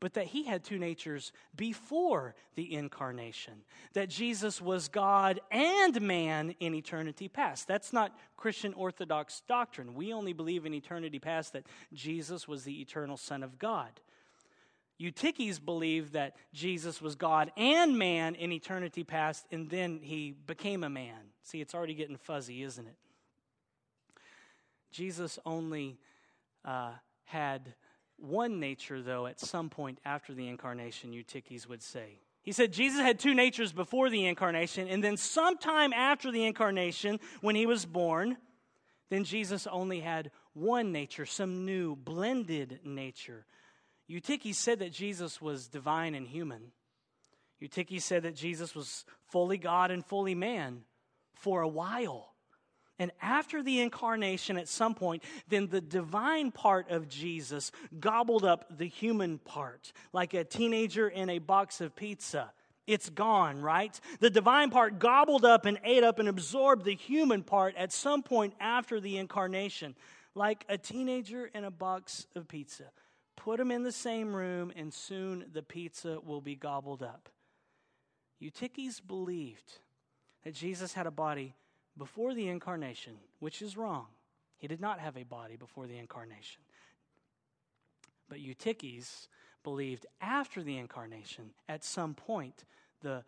but 0.00 0.14
that 0.14 0.26
he 0.26 0.44
had 0.44 0.64
two 0.64 0.78
natures 0.78 1.32
before 1.54 2.34
the 2.54 2.74
incarnation, 2.74 3.52
that 3.92 4.08
Jesus 4.08 4.60
was 4.60 4.88
God 4.88 5.40
and 5.50 6.00
man 6.00 6.54
in 6.58 6.74
eternity 6.74 7.28
past. 7.28 7.68
That's 7.68 7.92
not 7.92 8.18
Christian 8.36 8.72
Orthodox 8.74 9.42
doctrine. 9.46 9.94
We 9.94 10.12
only 10.12 10.32
believe 10.32 10.64
in 10.64 10.74
eternity 10.74 11.18
past 11.18 11.52
that 11.52 11.66
Jesus 11.92 12.48
was 12.48 12.64
the 12.64 12.80
eternal 12.80 13.18
Son 13.18 13.42
of 13.42 13.58
God. 13.58 14.00
Eutyches 14.98 15.58
believed 15.58 16.12
that 16.12 16.36
Jesus 16.52 17.00
was 17.00 17.14
God 17.14 17.52
and 17.56 17.98
man 17.98 18.34
in 18.34 18.52
eternity 18.52 19.04
past, 19.04 19.46
and 19.50 19.70
then 19.70 20.00
he 20.02 20.32
became 20.32 20.84
a 20.84 20.90
man. 20.90 21.32
See, 21.42 21.60
it's 21.60 21.74
already 21.74 21.94
getting 21.94 22.16
fuzzy, 22.16 22.62
isn't 22.62 22.86
it? 22.86 22.96
Jesus 24.90 25.38
only 25.46 25.98
uh, 26.64 26.92
had 27.24 27.74
one 28.20 28.60
nature, 28.60 29.02
though, 29.02 29.26
at 29.26 29.40
some 29.40 29.70
point 29.70 29.98
after 30.04 30.34
the 30.34 30.48
incarnation, 30.48 31.12
Eutyches 31.12 31.68
would 31.68 31.82
say. 31.82 32.18
He 32.42 32.52
said 32.52 32.72
Jesus 32.72 33.00
had 33.00 33.18
two 33.18 33.34
natures 33.34 33.72
before 33.72 34.08
the 34.08 34.26
incarnation, 34.26 34.88
and 34.88 35.04
then 35.04 35.16
sometime 35.16 35.92
after 35.92 36.30
the 36.30 36.46
incarnation, 36.46 37.20
when 37.40 37.54
he 37.54 37.66
was 37.66 37.84
born, 37.84 38.38
then 39.10 39.24
Jesus 39.24 39.66
only 39.66 40.00
had 40.00 40.30
one 40.54 40.92
nature, 40.92 41.26
some 41.26 41.64
new 41.64 41.96
blended 41.96 42.80
nature. 42.84 43.44
Eutyches 44.08 44.58
said 44.58 44.78
that 44.78 44.92
Jesus 44.92 45.40
was 45.40 45.68
divine 45.68 46.14
and 46.14 46.26
human. 46.26 46.72
Eutyches 47.60 48.04
said 48.04 48.22
that 48.22 48.34
Jesus 48.34 48.74
was 48.74 49.04
fully 49.28 49.58
God 49.58 49.90
and 49.90 50.04
fully 50.04 50.34
man 50.34 50.82
for 51.34 51.60
a 51.60 51.68
while. 51.68 52.34
And 53.00 53.10
after 53.22 53.62
the 53.62 53.80
incarnation, 53.80 54.58
at 54.58 54.68
some 54.68 54.94
point, 54.94 55.24
then 55.48 55.68
the 55.68 55.80
divine 55.80 56.52
part 56.52 56.90
of 56.90 57.08
Jesus 57.08 57.72
gobbled 57.98 58.44
up 58.44 58.76
the 58.76 58.86
human 58.86 59.38
part, 59.38 59.94
like 60.12 60.34
a 60.34 60.44
teenager 60.44 61.08
in 61.08 61.30
a 61.30 61.38
box 61.38 61.80
of 61.80 61.96
pizza. 61.96 62.52
It's 62.86 63.08
gone, 63.08 63.62
right? 63.62 63.98
The 64.20 64.28
divine 64.28 64.68
part 64.68 64.98
gobbled 64.98 65.46
up 65.46 65.64
and 65.64 65.80
ate 65.82 66.04
up 66.04 66.18
and 66.18 66.28
absorbed 66.28 66.84
the 66.84 66.94
human 66.94 67.42
part 67.42 67.74
at 67.76 67.90
some 67.90 68.22
point 68.22 68.52
after 68.60 69.00
the 69.00 69.16
incarnation, 69.16 69.94
like 70.34 70.66
a 70.68 70.76
teenager 70.76 71.46
in 71.46 71.64
a 71.64 71.70
box 71.70 72.26
of 72.36 72.48
pizza. 72.48 72.90
Put 73.34 73.56
them 73.56 73.70
in 73.70 73.82
the 73.82 73.92
same 73.92 74.36
room, 74.36 74.72
and 74.76 74.92
soon 74.92 75.46
the 75.54 75.62
pizza 75.62 76.20
will 76.20 76.42
be 76.42 76.54
gobbled 76.54 77.02
up. 77.02 77.30
Eutyches 78.38 79.00
believed 79.00 79.78
that 80.44 80.52
Jesus 80.54 80.92
had 80.92 81.06
a 81.06 81.10
body 81.10 81.54
before 82.00 82.32
the 82.32 82.48
incarnation, 82.48 83.12
which 83.40 83.60
is 83.60 83.76
wrong. 83.76 84.06
He 84.56 84.66
did 84.66 84.80
not 84.80 85.00
have 85.00 85.18
a 85.18 85.22
body 85.22 85.56
before 85.56 85.86
the 85.86 85.98
incarnation. 85.98 86.62
But 88.26 88.40
Eutyches 88.40 89.28
believed 89.62 90.06
after 90.18 90.62
the 90.62 90.78
incarnation, 90.78 91.50
at 91.68 91.84
some 91.84 92.14
point, 92.14 92.64
the 93.02 93.22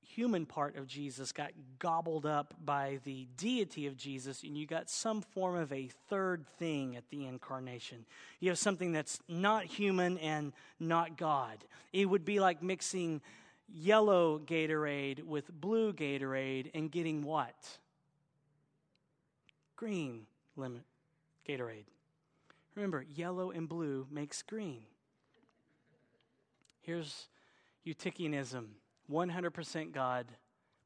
human 0.00 0.46
part 0.46 0.76
of 0.76 0.88
Jesus 0.88 1.30
got 1.30 1.52
gobbled 1.78 2.26
up 2.26 2.54
by 2.64 2.98
the 3.04 3.28
deity 3.36 3.86
of 3.86 3.96
Jesus, 3.96 4.42
and 4.42 4.56
you 4.56 4.66
got 4.66 4.90
some 4.90 5.20
form 5.20 5.54
of 5.54 5.72
a 5.72 5.88
third 6.08 6.44
thing 6.58 6.96
at 6.96 7.08
the 7.10 7.24
incarnation. 7.24 8.04
You 8.40 8.48
have 8.48 8.58
something 8.58 8.90
that's 8.90 9.20
not 9.28 9.64
human 9.64 10.18
and 10.18 10.52
not 10.80 11.16
God. 11.16 11.58
It 11.92 12.06
would 12.06 12.24
be 12.24 12.40
like 12.40 12.64
mixing 12.64 13.20
yellow 13.72 14.40
Gatorade 14.40 15.22
with 15.22 15.52
blue 15.52 15.92
Gatorade 15.92 16.72
and 16.74 16.90
getting 16.90 17.22
what? 17.22 17.78
Green 19.78 20.26
lemon 20.56 20.82
Gatorade. 21.48 21.86
Remember, 22.74 23.06
yellow 23.14 23.52
and 23.52 23.68
blue 23.68 24.06
makes 24.10 24.42
green. 24.42 24.82
Here's 26.82 27.28
Eutychianism 27.86 28.66
100% 29.10 29.92
God, 29.92 30.26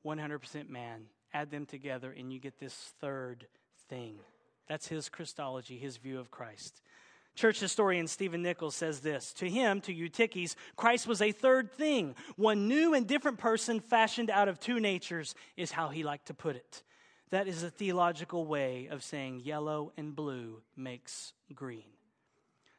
100% 0.05 0.69
man. 0.69 1.07
Add 1.35 1.51
them 1.51 1.65
together, 1.65 2.15
and 2.17 2.31
you 2.31 2.39
get 2.39 2.61
this 2.61 2.93
third 3.01 3.47
thing. 3.89 4.17
That's 4.69 4.87
his 4.87 5.09
Christology, 5.09 5.79
his 5.79 5.97
view 5.97 6.21
of 6.21 6.31
Christ. 6.31 6.83
Church 7.35 7.61
historian 7.61 8.07
Stephen 8.07 8.43
Nichols 8.43 8.77
says 8.77 9.01
this 9.01 9.33
To 9.35 9.49
him, 9.49 9.81
to 9.83 9.93
Eutyches, 9.95 10.55
Christ 10.77 11.07
was 11.07 11.23
a 11.23 11.33
third 11.33 11.73
thing. 11.73 12.15
One 12.37 12.69
new 12.69 12.93
and 12.93 13.07
different 13.07 13.39
person 13.39 13.81
fashioned 13.81 14.29
out 14.29 14.49
of 14.49 14.61
two 14.61 14.79
natures, 14.79 15.35
is 15.57 15.73
how 15.73 15.89
he 15.89 16.03
liked 16.03 16.27
to 16.27 16.35
put 16.35 16.57
it. 16.57 16.83
That 17.33 17.49
is 17.49 17.63
a 17.63 17.71
theological 17.71 18.45
way 18.45 18.89
of 18.91 19.03
saying 19.03 19.41
yellow 19.41 19.93
and 19.97 20.15
blue 20.15 20.61
makes 20.77 21.33
green. 21.55 21.85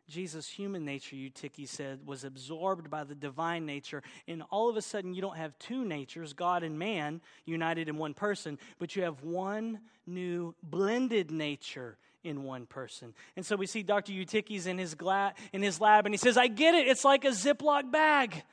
Jesus' 0.07 0.47
human 0.47 0.85
nature, 0.85 1.15
Eutyches 1.15 1.71
said, 1.71 2.05
was 2.05 2.23
absorbed 2.23 2.87
by 2.87 3.03
the 3.03 3.15
divine 3.15 3.65
nature, 3.65 4.03
and 4.27 4.43
all 4.51 4.69
of 4.69 4.77
a 4.77 4.81
sudden 4.83 5.15
you 5.15 5.23
don't 5.23 5.37
have 5.37 5.57
two 5.57 5.83
natures, 5.83 6.33
God 6.33 6.61
and 6.61 6.77
man, 6.77 7.19
united 7.45 7.89
in 7.89 7.97
one 7.97 8.13
person, 8.13 8.59
but 8.77 8.95
you 8.95 9.01
have 9.01 9.23
one 9.23 9.79
new 10.05 10.53
blended 10.61 11.31
nature 11.31 11.97
in 12.23 12.43
one 12.43 12.67
person. 12.67 13.15
And 13.35 13.43
so 13.43 13.55
we 13.55 13.65
see 13.65 13.81
Dr. 13.81 14.11
Eutyches 14.11 14.67
in 14.67 14.77
his, 14.77 14.93
gla- 14.93 15.33
in 15.51 15.63
his 15.63 15.81
lab, 15.81 16.05
and 16.05 16.13
he 16.13 16.19
says, 16.19 16.37
I 16.37 16.45
get 16.45 16.75
it, 16.75 16.87
it's 16.87 17.03
like 17.03 17.25
a 17.25 17.29
Ziploc 17.29 17.91
bag. 17.91 18.43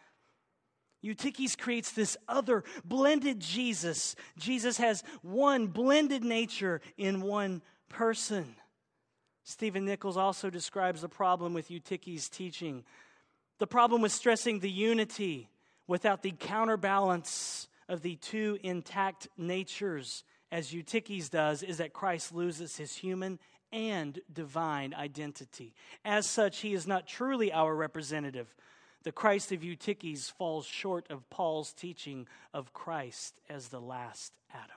Eutyches 1.03 1.57
creates 1.57 1.93
this 1.93 2.17
other 2.29 2.65
blended 2.85 3.41
Jesus. 3.41 4.17
Jesus 4.39 4.77
has 4.79 5.03
one 5.23 5.67
blended 5.67 6.23
nature 6.25 6.81
in 6.97 7.23
one 7.23 7.63
person. 7.89 8.57
Stephen 9.45 9.85
Nichols 9.85 10.17
also 10.17 10.51
describes 10.51 11.01
the 11.01 11.09
problem 11.09 11.55
with 11.55 11.71
Eutyches' 11.71 12.29
teaching 12.29 12.85
the 13.61 13.67
problem 13.67 14.01
with 14.01 14.11
stressing 14.11 14.59
the 14.59 14.71
unity 14.71 15.49
without 15.87 16.23
the 16.23 16.33
counterbalance 16.33 17.69
of 17.89 18.01
the 18.01 18.17
two 18.17 18.59
intact 18.63 19.29
natures, 19.37 20.25
as 20.51 20.73
Eutyches 20.73 21.29
does, 21.29 21.63
is 21.63 21.77
that 21.77 21.93
Christ 21.93 22.35
loses 22.35 22.77
his 22.77 22.97
human 22.97 23.39
and 23.71 24.19
divine 24.33 24.95
identity. 24.95 25.75
As 26.05 26.27
such, 26.27 26.61
he 26.61 26.73
is 26.73 26.87
not 26.87 27.07
truly 27.07 27.53
our 27.53 27.75
representative 27.77 28.53
the 29.03 29.13
Christ 29.13 29.53
of 29.53 29.65
Eutyches 29.65 30.31
falls 30.31 30.67
short 30.67 31.11
of 31.11 31.29
Paul's 31.31 31.73
teaching 31.73 32.27
of 32.53 32.73
Christ 32.73 33.41
as 33.49 33.69
the 33.69 33.81
last 33.81 34.33
Adam. 34.53 34.77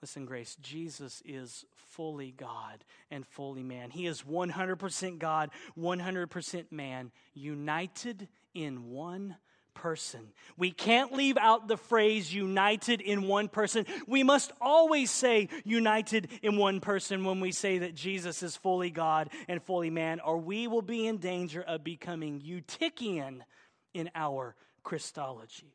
Listen, 0.00 0.24
Grace, 0.24 0.56
Jesus 0.62 1.22
is 1.26 1.66
fully 1.76 2.32
God 2.32 2.84
and 3.10 3.26
fully 3.26 3.62
man. 3.62 3.90
He 3.90 4.06
is 4.06 4.22
100% 4.22 5.18
God, 5.18 5.50
100% 5.78 6.72
man, 6.72 7.12
united 7.34 8.28
in 8.54 8.88
one 8.88 9.36
person. 9.80 10.20
We 10.58 10.72
can't 10.72 11.14
leave 11.14 11.38
out 11.38 11.66
the 11.66 11.78
phrase 11.78 12.34
united 12.34 13.00
in 13.00 13.22
one 13.22 13.48
person. 13.48 13.86
We 14.06 14.22
must 14.22 14.52
always 14.60 15.10
say 15.10 15.48
united 15.64 16.28
in 16.42 16.58
one 16.58 16.80
person 16.80 17.24
when 17.24 17.40
we 17.40 17.50
say 17.50 17.78
that 17.78 17.94
Jesus 17.94 18.42
is 18.42 18.56
fully 18.56 18.90
God 18.90 19.30
and 19.48 19.62
fully 19.62 19.88
man, 19.88 20.20
or 20.20 20.36
we 20.36 20.66
will 20.66 20.82
be 20.82 21.06
in 21.06 21.16
danger 21.16 21.62
of 21.62 21.82
becoming 21.82 22.42
Eutychian 22.42 23.40
in 23.94 24.10
our 24.14 24.54
Christology. 24.82 25.72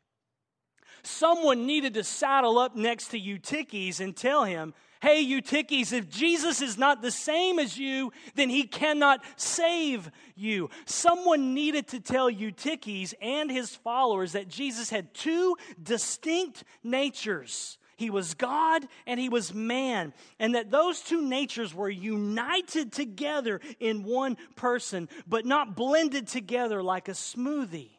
Someone 1.01 1.65
needed 1.65 1.95
to 1.95 2.03
saddle 2.03 2.59
up 2.59 2.75
next 2.75 3.07
to 3.07 3.19
Eutyches 3.19 3.99
and 3.99 4.15
tell 4.15 4.43
him, 4.43 4.75
Hey, 5.05 5.23
Eutyches, 5.23 5.93
if 5.93 6.09
Jesus 6.09 6.63
is 6.63 6.79
not 6.79 7.03
the 7.03 7.11
same 7.11 7.59
as 7.59 7.77
you, 7.77 8.11
then 8.33 8.49
he 8.49 8.63
cannot 8.63 9.23
save 9.35 10.09
you. 10.35 10.71
Someone 10.87 11.53
needed 11.53 11.89
to 11.89 11.99
tell 11.99 12.27
Eutyches 12.27 13.13
and 13.21 13.51
his 13.51 13.75
followers 13.75 14.31
that 14.31 14.47
Jesus 14.47 14.89
had 14.89 15.13
two 15.13 15.57
distinct 15.79 16.63
natures. 16.83 17.77
He 17.97 18.09
was 18.09 18.33
God 18.33 18.87
and 19.05 19.19
he 19.19 19.29
was 19.29 19.53
man, 19.53 20.11
and 20.39 20.55
that 20.55 20.71
those 20.71 21.01
two 21.01 21.21
natures 21.21 21.71
were 21.71 21.87
united 21.87 22.91
together 22.91 23.61
in 23.79 24.05
one 24.05 24.37
person, 24.55 25.07
but 25.27 25.45
not 25.45 25.75
blended 25.75 26.27
together 26.27 26.81
like 26.81 27.09
a 27.09 27.11
smoothie. 27.11 27.91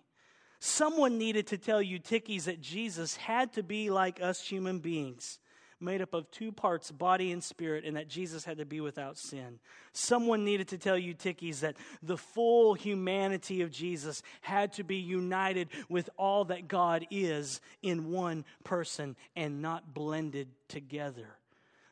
Someone 0.59 1.19
needed 1.19 1.47
to 1.47 1.57
tell 1.57 1.81
Eutyches 1.81 2.47
that 2.47 2.61
Jesus 2.61 3.15
had 3.15 3.53
to 3.53 3.63
be 3.63 3.91
like 3.91 4.21
us 4.21 4.41
human 4.41 4.81
beings 4.81 5.39
made 5.81 6.01
up 6.01 6.15
of 6.15 6.31
two 6.31 6.53
parts, 6.53 6.91
body 6.91 7.33
and 7.33 7.43
spirit, 7.43 7.85
and 7.85 7.97
that 7.97 8.09
Jesus 8.09 8.45
had 8.45 8.59
to 8.59 8.65
be 8.65 8.81
without 8.81 9.19
sin. 9.19 9.59
Someone 9.93 10.45
needed 10.45 10.69
to 10.69 10.79
tell 10.79 10.99
Eutyches 10.99 11.61
that 11.61 11.77
the 12.03 12.17
full 12.17 12.75
humanity 12.75 13.63
of 13.63 13.71
Jesus 13.71 14.23
had 14.41 14.73
to 14.75 14.85
be 14.85 14.97
united 14.97 15.69
with 15.89 16.09
all 16.17 16.45
that 16.47 16.69
God 16.69 17.07
is 17.11 17.61
in 17.83 18.11
one 18.11 18.45
person 18.65 19.17
and 19.35 19.61
not 19.61 19.95
blended 19.95 20.49
together. 20.69 21.37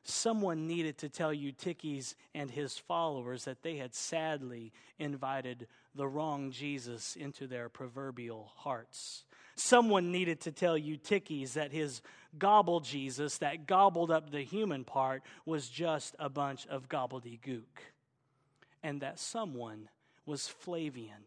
Someone 0.03 0.67
needed 0.67 0.99
to 0.99 1.09
tell 1.09 1.33
Eutyches 1.33 2.15
and 2.35 2.51
his 2.51 2.77
followers 2.77 3.45
that 3.45 3.63
they 3.63 3.77
had 3.77 3.95
sadly 3.95 4.73
invited 4.99 5.67
the 5.95 6.07
wrong 6.07 6.51
Jesus 6.51 7.17
into 7.17 7.47
their 7.47 7.69
proverbial 7.69 8.53
hearts 8.57 9.25
Someone 9.57 10.11
needed 10.11 10.41
to 10.43 10.53
tell 10.53 10.77
Eutyches 10.77 11.55
that 11.55 11.73
his 11.73 12.03
gobble 12.39 12.81
Jesus, 12.81 13.39
that 13.39 13.67
gobbled 13.67 14.11
up 14.11 14.31
the 14.31 14.43
human 14.43 14.85
part, 14.85 15.23
was 15.47 15.69
just 15.69 16.17
a 16.19 16.29
bunch 16.29 16.67
of 16.67 16.89
gobbledygook. 16.89 17.63
And 18.83 19.01
that 19.01 19.19
someone 19.19 19.89
was 20.27 20.49
Flavian, 20.49 21.27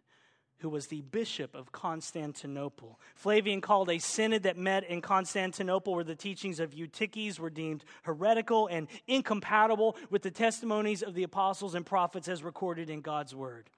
who 0.59 0.69
was 0.69 0.87
the 0.87 1.01
bishop 1.01 1.55
of 1.55 1.71
Constantinople. 1.71 2.99
Flavian 3.15 3.61
called 3.61 3.89
a 3.89 3.99
synod 3.99 4.43
that 4.43 4.57
met 4.57 4.83
in 4.83 5.01
Constantinople 5.01 5.95
where 5.95 6.03
the 6.03 6.15
teachings 6.15 6.59
of 6.59 6.73
Eutyches 6.73 7.39
were 7.39 7.49
deemed 7.49 7.83
heretical 8.03 8.67
and 8.67 8.87
incompatible 9.07 9.95
with 10.09 10.23
the 10.23 10.31
testimonies 10.31 11.01
of 11.01 11.13
the 11.13 11.23
apostles 11.23 11.75
and 11.75 11.85
prophets 11.85 12.27
as 12.27 12.43
recorded 12.43 12.89
in 12.89 13.01
God's 13.01 13.33
word. 13.33 13.69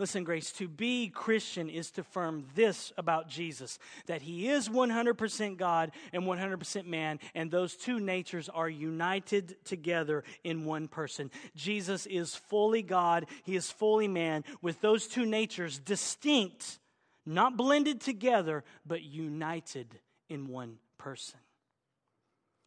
Listen, 0.00 0.24
Grace, 0.24 0.50
to 0.52 0.66
be 0.66 1.10
Christian 1.10 1.68
is 1.68 1.90
to 1.90 2.00
affirm 2.00 2.46
this 2.54 2.90
about 2.96 3.28
Jesus 3.28 3.78
that 4.06 4.22
he 4.22 4.48
is 4.48 4.66
100% 4.66 5.58
God 5.58 5.92
and 6.14 6.22
100% 6.22 6.86
man, 6.86 7.20
and 7.34 7.50
those 7.50 7.76
two 7.76 8.00
natures 8.00 8.48
are 8.48 8.68
united 8.70 9.62
together 9.62 10.24
in 10.42 10.64
one 10.64 10.88
person. 10.88 11.30
Jesus 11.54 12.06
is 12.06 12.34
fully 12.34 12.80
God, 12.80 13.26
he 13.44 13.54
is 13.54 13.70
fully 13.70 14.08
man, 14.08 14.42
with 14.62 14.80
those 14.80 15.06
two 15.06 15.26
natures 15.26 15.78
distinct, 15.78 16.78
not 17.26 17.58
blended 17.58 18.00
together, 18.00 18.64
but 18.86 19.02
united 19.02 20.00
in 20.30 20.48
one 20.48 20.78
person. 20.96 21.40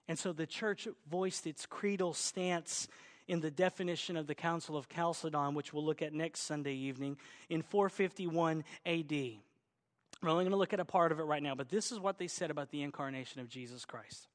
And 0.07 0.19
so 0.19 0.33
the 0.33 0.45
church 0.45 0.87
voiced 1.09 1.47
its 1.47 1.65
creedal 1.65 2.13
stance 2.13 2.87
in 3.27 3.39
the 3.39 3.51
definition 3.51 4.17
of 4.17 4.27
the 4.27 4.35
Council 4.35 4.77
of 4.77 4.87
Chalcedon, 4.89 5.53
which 5.53 5.73
we'll 5.73 5.85
look 5.85 6.01
at 6.01 6.13
next 6.13 6.41
Sunday 6.41 6.73
evening, 6.73 7.17
in 7.49 7.61
451 7.61 8.63
AD. 8.85 9.11
We're 9.11 10.29
only 10.29 10.43
going 10.43 10.51
to 10.51 10.57
look 10.57 10.73
at 10.73 10.79
a 10.79 10.85
part 10.85 11.11
of 11.11 11.19
it 11.19 11.23
right 11.23 11.43
now, 11.43 11.55
but 11.55 11.69
this 11.69 11.91
is 11.91 11.99
what 11.99 12.17
they 12.17 12.27
said 12.27 12.51
about 12.51 12.71
the 12.71 12.81
incarnation 12.81 13.41
of 13.41 13.49
Jesus 13.49 13.85
Christ. 13.85 14.27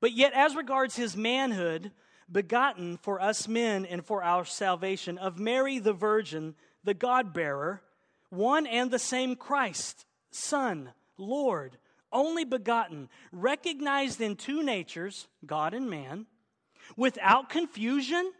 But 0.00 0.12
yet, 0.12 0.32
as 0.32 0.54
regards 0.54 0.96
his 0.96 1.16
manhood, 1.16 1.90
begotten 2.30 2.96
for 2.98 3.20
us 3.20 3.48
men 3.48 3.84
and 3.84 4.04
for 4.04 4.22
our 4.22 4.44
salvation, 4.44 5.18
of 5.18 5.38
Mary 5.38 5.78
the 5.78 5.92
Virgin, 5.92 6.54
the 6.84 6.94
God 6.94 7.32
bearer, 7.32 7.82
one 8.30 8.66
and 8.66 8.90
the 8.90 8.98
same 8.98 9.36
Christ, 9.36 10.06
Son, 10.30 10.90
Lord, 11.16 11.78
only 12.12 12.44
begotten, 12.44 13.08
recognized 13.32 14.20
in 14.20 14.36
two 14.36 14.62
natures, 14.62 15.26
God 15.44 15.74
and 15.74 15.90
man 15.90 16.26
without 16.96 17.48
confusion, 17.48 18.32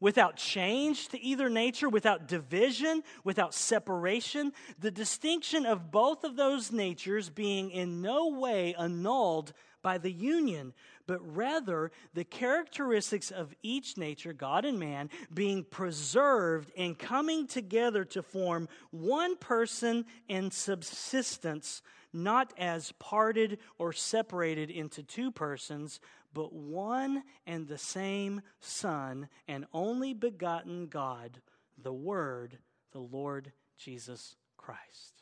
without 0.00 0.36
change 0.36 1.08
to 1.08 1.20
either 1.20 1.48
nature, 1.48 1.88
without 1.88 2.26
division, 2.26 3.02
without 3.22 3.54
separation, 3.54 4.52
the 4.78 4.90
distinction 4.90 5.64
of 5.64 5.92
both 5.92 6.24
of 6.24 6.34
those 6.36 6.72
natures 6.72 7.30
being 7.30 7.70
in 7.70 8.02
no 8.02 8.28
way 8.28 8.74
annulled 8.74 9.52
by 9.82 9.98
the 9.98 10.10
union, 10.10 10.72
but 11.06 11.20
rather 11.36 11.90
the 12.14 12.24
characteristics 12.24 13.30
of 13.30 13.54
each 13.62 13.96
nature, 13.96 14.32
God 14.32 14.64
and 14.64 14.78
man, 14.78 15.10
being 15.32 15.64
preserved 15.64 16.72
and 16.76 16.98
coming 16.98 17.46
together 17.46 18.04
to 18.06 18.22
form 18.22 18.68
one 18.90 19.36
person 19.36 20.04
in 20.28 20.50
subsistence, 20.50 21.82
not 22.12 22.52
as 22.58 22.92
parted 22.98 23.58
or 23.78 23.92
separated 23.92 24.70
into 24.70 25.02
two 25.02 25.30
persons, 25.30 26.00
but 26.34 26.52
one 26.52 27.22
and 27.46 27.68
the 27.68 27.78
same 27.78 28.42
Son 28.60 29.28
and 29.48 29.66
only 29.72 30.14
begotten 30.14 30.86
God, 30.86 31.40
the 31.80 31.92
Word, 31.92 32.58
the 32.92 33.00
Lord 33.00 33.52
Jesus 33.76 34.36
Christ. 34.56 35.21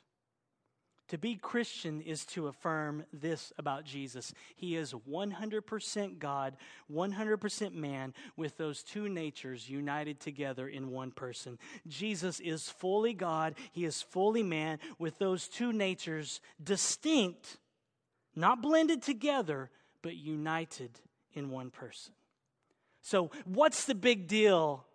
To 1.11 1.19
be 1.19 1.35
Christian 1.35 2.01
is 2.03 2.25
to 2.27 2.47
affirm 2.47 3.05
this 3.13 3.53
about 3.59 3.85
Jesus. 3.85 4.33
He 4.55 4.77
is 4.77 4.93
100% 4.93 6.19
God, 6.21 6.57
100% 6.89 7.75
man, 7.75 8.15
with 8.37 8.57
those 8.57 8.85
two 8.85 9.09
natures 9.09 9.69
united 9.69 10.21
together 10.21 10.69
in 10.69 10.93
one 10.93 11.11
person. 11.11 11.59
Jesus 11.89 12.39
is 12.39 12.71
fully 12.71 13.13
God, 13.13 13.57
he 13.73 13.85
is 13.85 14.01
fully 14.01 14.45
man, 14.45 14.79
with 15.01 15.19
those 15.19 15.49
two 15.49 15.73
natures 15.73 16.41
distinct, 16.63 17.57
not 18.37 18.63
blended 18.63 19.03
together, 19.03 19.69
but 20.03 20.15
united 20.15 21.01
in 21.33 21.51
one 21.51 21.73
person. 21.73 22.13
So, 23.03 23.33
what's 23.47 23.85
the 23.85 23.97
big 23.97 24.29
deal 24.29 24.87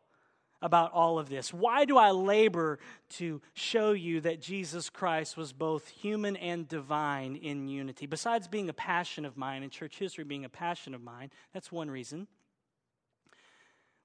about 0.66 0.92
all 0.94 1.20
of 1.20 1.30
this? 1.30 1.54
Why 1.54 1.86
do 1.86 1.96
I 1.98 2.10
labor 2.10 2.80
to 3.12 3.40
show 3.54 3.92
you 3.92 4.20
that 4.22 4.42
Jesus 4.42 4.90
Christ 4.90 5.38
was 5.38 5.54
both 5.54 5.88
human 5.88 6.36
and 6.36 6.68
divine 6.68 7.36
in 7.36 7.68
unity? 7.68 8.08
Besides 8.08 8.48
being 8.48 8.68
a 8.68 8.74
passion 8.74 9.26
of 9.26 9.38
mine 9.38 9.62
and 9.62 9.72
church 9.72 10.00
history 10.00 10.24
being 10.24 10.44
a 10.44 10.50
passion 10.50 10.96
of 10.96 11.04
mine, 11.04 11.30
that's 11.54 11.72
one 11.72 11.92
reason. 11.92 12.28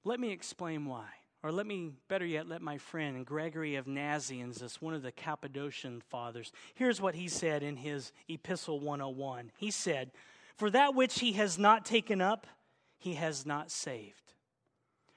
Let 0.03 0.19
me 0.19 0.31
explain 0.31 0.85
why. 0.85 1.07
Or 1.43 1.51
let 1.51 1.65
me, 1.65 1.93
better 2.07 2.25
yet, 2.25 2.47
let 2.47 2.61
my 2.61 2.77
friend 2.77 3.25
Gregory 3.25 3.75
of 3.75 3.87
Nazianzus, 3.87 4.75
one 4.75 4.93
of 4.93 5.01
the 5.01 5.11
Cappadocian 5.11 6.01
fathers, 6.01 6.51
here's 6.75 7.01
what 7.01 7.15
he 7.15 7.27
said 7.27 7.63
in 7.63 7.77
his 7.77 8.11
Epistle 8.29 8.79
101. 8.79 9.51
He 9.57 9.71
said, 9.71 10.11
for 10.55 10.69
that 10.69 10.93
which 10.93 11.19
he 11.19 11.31
has 11.31 11.57
not 11.57 11.83
taken 11.85 12.21
up, 12.21 12.45
he 12.99 13.15
has 13.15 13.47
not 13.47 13.71
saved. 13.71 14.20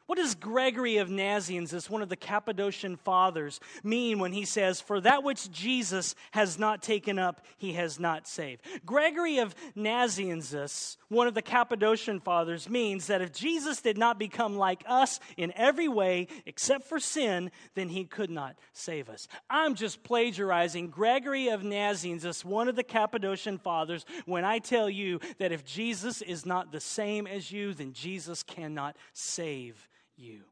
What 0.07 0.19
does 0.19 0.35
Gregory 0.35 0.99
of 0.99 1.09
Nazianzus, 1.09 1.89
one 1.89 2.03
of 2.03 2.11
the 2.11 2.17
Cappadocian 2.17 2.97
fathers, 2.97 3.59
mean 3.83 4.19
when 4.19 4.35
he 4.35 4.45
says, 4.45 4.79
For 4.79 5.01
that 5.01 5.25
which 5.25 5.51
Jesus 5.51 6.15
has 6.33 6.59
not 6.59 6.83
taken 6.83 7.19
up, 7.19 7.41
he 7.57 7.73
has 7.73 7.99
not 7.99 8.29
saved? 8.29 8.61
Gregory 8.85 9.39
of 9.39 9.55
Nazianzus, 9.75 10.99
one 11.09 11.27
of 11.27 11.33
the 11.33 11.41
Cappadocian 11.41 12.21
fathers, 12.21 12.69
means 12.69 13.07
that 13.07 13.23
if 13.23 13.33
Jesus 13.33 13.81
did 13.81 13.97
not 13.97 14.19
become 14.19 14.59
like 14.59 14.85
us 14.87 15.21
in 15.39 15.55
every 15.57 15.89
way 15.89 16.29
except 16.45 16.85
for 16.85 17.01
sin, 17.01 17.51
then 17.75 17.89
he 17.89 18.05
could 18.05 18.31
not 18.31 18.57
save 18.75 19.09
us. 19.09 19.27
I'm 19.49 19.75
just 19.75 20.03
plagiarizing 20.03 20.91
Gregory 20.91 21.49
of 21.49 21.63
Nazianzus, 21.63 22.45
one 22.45 22.69
of 22.69 22.77
the 22.77 22.85
Cappadocian 22.85 23.57
fathers, 23.57 24.05
when 24.27 24.45
I 24.45 24.59
tell 24.59 24.91
you 24.91 25.21
that 25.39 25.51
if 25.51 25.65
Jesus 25.65 26.21
is 26.21 26.45
not 26.45 26.73
the 26.73 26.81
same 26.81 27.27
as 27.27 27.51
you, 27.51 27.73
then 27.73 27.95
Jesus 27.95 28.43
cannot 28.43 28.99
save 29.15 29.89
you. 30.17 30.43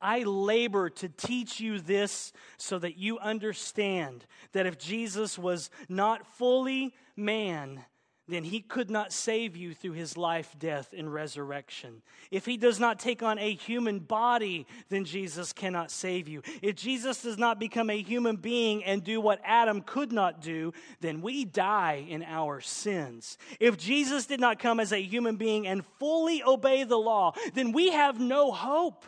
I 0.00 0.24
labor 0.24 0.90
to 0.90 1.08
teach 1.08 1.60
you 1.60 1.78
this 1.78 2.32
so 2.56 2.78
that 2.80 2.98
you 2.98 3.18
understand 3.18 4.26
that 4.52 4.66
if 4.66 4.78
Jesus 4.78 5.38
was 5.38 5.70
not 5.88 6.26
fully 6.26 6.92
man, 7.16 7.84
then 8.32 8.44
he 8.44 8.60
could 8.60 8.90
not 8.90 9.12
save 9.12 9.56
you 9.56 9.74
through 9.74 9.92
his 9.92 10.16
life, 10.16 10.54
death, 10.58 10.94
and 10.96 11.12
resurrection. 11.12 12.02
If 12.30 12.46
he 12.46 12.56
does 12.56 12.80
not 12.80 12.98
take 12.98 13.22
on 13.22 13.38
a 13.38 13.54
human 13.54 13.98
body, 13.98 14.66
then 14.88 15.04
Jesus 15.04 15.52
cannot 15.52 15.90
save 15.90 16.28
you. 16.28 16.42
If 16.62 16.76
Jesus 16.76 17.22
does 17.22 17.36
not 17.36 17.60
become 17.60 17.90
a 17.90 18.00
human 18.00 18.36
being 18.36 18.84
and 18.84 19.04
do 19.04 19.20
what 19.20 19.40
Adam 19.44 19.82
could 19.82 20.12
not 20.12 20.40
do, 20.40 20.72
then 21.00 21.20
we 21.20 21.44
die 21.44 22.06
in 22.08 22.22
our 22.22 22.60
sins. 22.60 23.36
If 23.60 23.76
Jesus 23.76 24.26
did 24.26 24.40
not 24.40 24.58
come 24.58 24.80
as 24.80 24.92
a 24.92 25.02
human 25.02 25.36
being 25.36 25.66
and 25.66 25.84
fully 25.98 26.42
obey 26.42 26.84
the 26.84 26.96
law, 26.96 27.34
then 27.52 27.72
we 27.72 27.90
have 27.90 28.18
no 28.18 28.50
hope. 28.50 29.04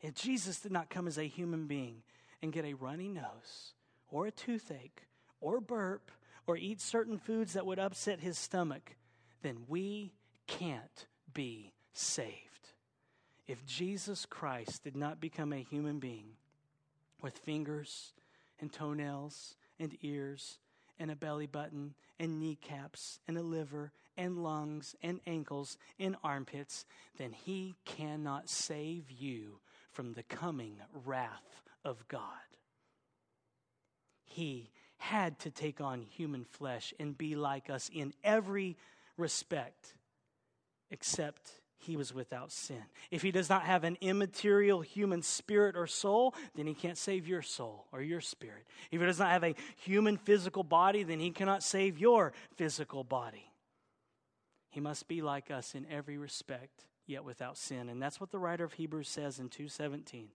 If 0.00 0.14
Jesus 0.14 0.60
did 0.60 0.72
not 0.72 0.88
come 0.88 1.08
as 1.08 1.18
a 1.18 1.26
human 1.26 1.66
being 1.66 2.02
and 2.42 2.52
get 2.52 2.64
a 2.64 2.74
runny 2.74 3.08
nose 3.08 3.74
or 4.08 4.26
a 4.26 4.30
toothache 4.30 5.02
or 5.40 5.60
burp, 5.60 6.10
or 6.50 6.56
eat 6.56 6.80
certain 6.80 7.16
foods 7.16 7.52
that 7.52 7.64
would 7.64 7.78
upset 7.78 8.18
his 8.18 8.36
stomach, 8.36 8.96
then 9.40 9.58
we 9.68 10.12
can't 10.48 11.06
be 11.32 11.72
saved. 11.92 12.72
If 13.46 13.64
Jesus 13.64 14.26
Christ 14.26 14.82
did 14.82 14.96
not 14.96 15.20
become 15.20 15.52
a 15.52 15.62
human 15.62 16.00
being 16.00 16.30
with 17.22 17.38
fingers 17.38 18.14
and 18.60 18.72
toenails 18.72 19.54
and 19.78 19.96
ears 20.02 20.58
and 20.98 21.08
a 21.08 21.14
belly 21.14 21.46
button 21.46 21.94
and 22.18 22.40
kneecaps 22.40 23.20
and 23.28 23.38
a 23.38 23.42
liver 23.42 23.92
and 24.16 24.42
lungs 24.42 24.96
and 25.04 25.20
ankles 25.28 25.78
and 26.00 26.16
armpits, 26.24 26.84
then 27.16 27.30
he 27.30 27.76
cannot 27.84 28.48
save 28.48 29.08
you 29.08 29.60
from 29.92 30.14
the 30.14 30.24
coming 30.24 30.78
wrath 31.04 31.62
of 31.84 32.08
God. 32.08 32.24
He 34.24 34.70
had 35.00 35.38
to 35.40 35.50
take 35.50 35.80
on 35.80 36.02
human 36.02 36.44
flesh 36.44 36.92
and 37.00 37.16
be 37.16 37.34
like 37.34 37.70
us 37.70 37.90
in 37.92 38.12
every 38.22 38.76
respect, 39.16 39.94
except 40.90 41.52
he 41.78 41.96
was 41.96 42.12
without 42.12 42.52
sin. 42.52 42.82
If 43.10 43.22
he 43.22 43.30
does 43.30 43.48
not 43.48 43.62
have 43.62 43.84
an 43.84 43.96
immaterial 44.02 44.82
human 44.82 45.22
spirit 45.22 45.74
or 45.74 45.86
soul, 45.86 46.34
then 46.54 46.66
he 46.66 46.74
can't 46.74 46.98
save 46.98 47.26
your 47.26 47.40
soul 47.40 47.86
or 47.92 48.02
your 48.02 48.20
spirit. 48.20 48.66
If 48.90 49.00
he 49.00 49.06
does 49.06 49.18
not 49.18 49.30
have 49.30 49.42
a 49.42 49.54
human 49.78 50.18
physical 50.18 50.62
body, 50.62 51.02
then 51.02 51.18
he 51.18 51.30
cannot 51.30 51.62
save 51.62 51.98
your 51.98 52.34
physical 52.56 53.02
body. 53.02 53.50
He 54.68 54.80
must 54.80 55.08
be 55.08 55.22
like 55.22 55.50
us 55.50 55.74
in 55.74 55.86
every 55.90 56.18
respect, 56.18 56.84
yet 57.06 57.24
without 57.24 57.56
sin. 57.56 57.88
And 57.88 58.02
that's 58.02 58.20
what 58.20 58.30
the 58.30 58.38
writer 58.38 58.64
of 58.64 58.74
Hebrews 58.74 59.08
says 59.08 59.38
in 59.38 59.48
217 59.48 60.28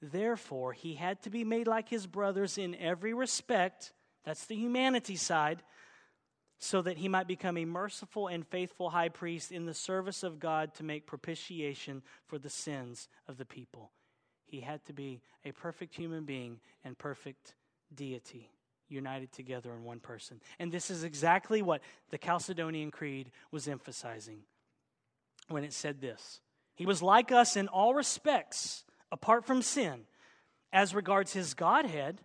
Therefore, 0.00 0.72
he 0.72 0.94
had 0.94 1.22
to 1.22 1.30
be 1.30 1.42
made 1.44 1.66
like 1.66 1.88
his 1.88 2.06
brothers 2.06 2.56
in 2.56 2.76
every 2.76 3.14
respect. 3.14 3.92
That's 4.24 4.46
the 4.46 4.56
humanity 4.56 5.16
side. 5.16 5.62
So 6.58 6.80
that 6.82 6.98
he 6.98 7.08
might 7.08 7.26
become 7.26 7.56
a 7.56 7.64
merciful 7.64 8.28
and 8.28 8.46
faithful 8.46 8.90
high 8.90 9.08
priest 9.08 9.50
in 9.50 9.66
the 9.66 9.74
service 9.74 10.22
of 10.22 10.38
God 10.38 10.74
to 10.74 10.84
make 10.84 11.06
propitiation 11.06 12.02
for 12.28 12.38
the 12.38 12.48
sins 12.48 13.08
of 13.26 13.36
the 13.36 13.44
people. 13.44 13.90
He 14.46 14.60
had 14.60 14.84
to 14.84 14.92
be 14.92 15.22
a 15.44 15.50
perfect 15.50 15.96
human 15.96 16.24
being 16.24 16.60
and 16.84 16.96
perfect 16.96 17.54
deity 17.92 18.52
united 18.88 19.32
together 19.32 19.72
in 19.72 19.82
one 19.82 19.98
person. 19.98 20.40
And 20.58 20.70
this 20.70 20.90
is 20.90 21.02
exactly 21.02 21.62
what 21.62 21.80
the 22.10 22.18
Chalcedonian 22.18 22.92
Creed 22.92 23.30
was 23.50 23.66
emphasizing 23.66 24.40
when 25.48 25.64
it 25.64 25.72
said 25.72 26.00
this 26.00 26.40
He 26.74 26.86
was 26.86 27.02
like 27.02 27.32
us 27.32 27.56
in 27.56 27.68
all 27.68 27.94
respects, 27.94 28.84
apart 29.10 29.44
from 29.44 29.62
sin, 29.62 30.02
as 30.72 30.94
regards 30.94 31.32
his 31.32 31.54
Godhead, 31.54 32.20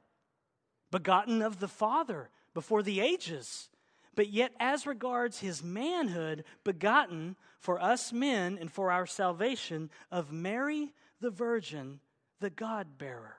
begotten 0.91 1.41
of 1.41 1.60
the 1.60 1.67
Father 1.67 2.30
before 2.54 2.84
the 2.84 3.00
ages. 3.00 3.69
But 4.15 4.30
yet, 4.30 4.52
as 4.60 4.88
regards 4.88 5.39
his 5.39 5.63
manhood, 5.63 6.43
begotten 6.63 7.36
for 7.60 7.82
us 7.82 8.12
men 8.12 8.58
and 8.60 8.71
for 8.71 8.91
our 8.91 9.06
salvation 9.06 9.89
of 10.12 10.32
Mary 10.32 10.91
the 11.19 11.30
Virgin, 11.30 12.00
the 12.39 12.50
God 12.50 12.97
bearer. 12.97 13.38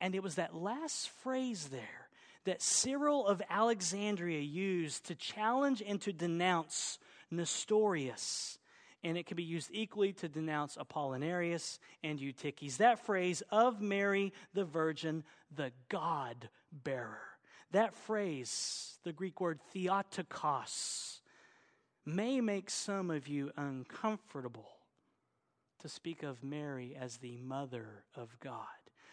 And 0.00 0.14
it 0.14 0.22
was 0.22 0.34
that 0.34 0.54
last 0.54 1.10
phrase 1.22 1.68
there 1.68 2.08
that 2.44 2.60
Cyril 2.60 3.26
of 3.26 3.40
Alexandria 3.48 4.40
used 4.40 5.06
to 5.06 5.14
challenge 5.14 5.82
and 5.86 6.00
to 6.02 6.12
denounce 6.12 6.98
Nestorius. 7.30 8.58
And 9.04 9.18
it 9.18 9.26
can 9.26 9.36
be 9.36 9.44
used 9.44 9.68
equally 9.70 10.14
to 10.14 10.28
denounce 10.28 10.76
Apollinarius 10.76 11.78
and 12.02 12.18
Eutyches. 12.18 12.78
That 12.78 12.98
phrase, 13.04 13.42
of 13.50 13.80
Mary 13.80 14.32
the 14.54 14.64
Virgin, 14.64 15.22
the 15.54 15.72
God 15.90 16.48
bearer. 16.72 17.20
That 17.72 17.94
phrase, 17.94 18.98
the 19.04 19.12
Greek 19.12 19.40
word 19.40 19.60
theotokos, 19.72 21.20
may 22.06 22.40
make 22.40 22.70
some 22.70 23.10
of 23.10 23.28
you 23.28 23.50
uncomfortable 23.56 24.70
to 25.80 25.88
speak 25.88 26.22
of 26.22 26.42
Mary 26.42 26.96
as 26.98 27.18
the 27.18 27.36
mother 27.36 28.04
of 28.14 28.38
God. 28.40 28.64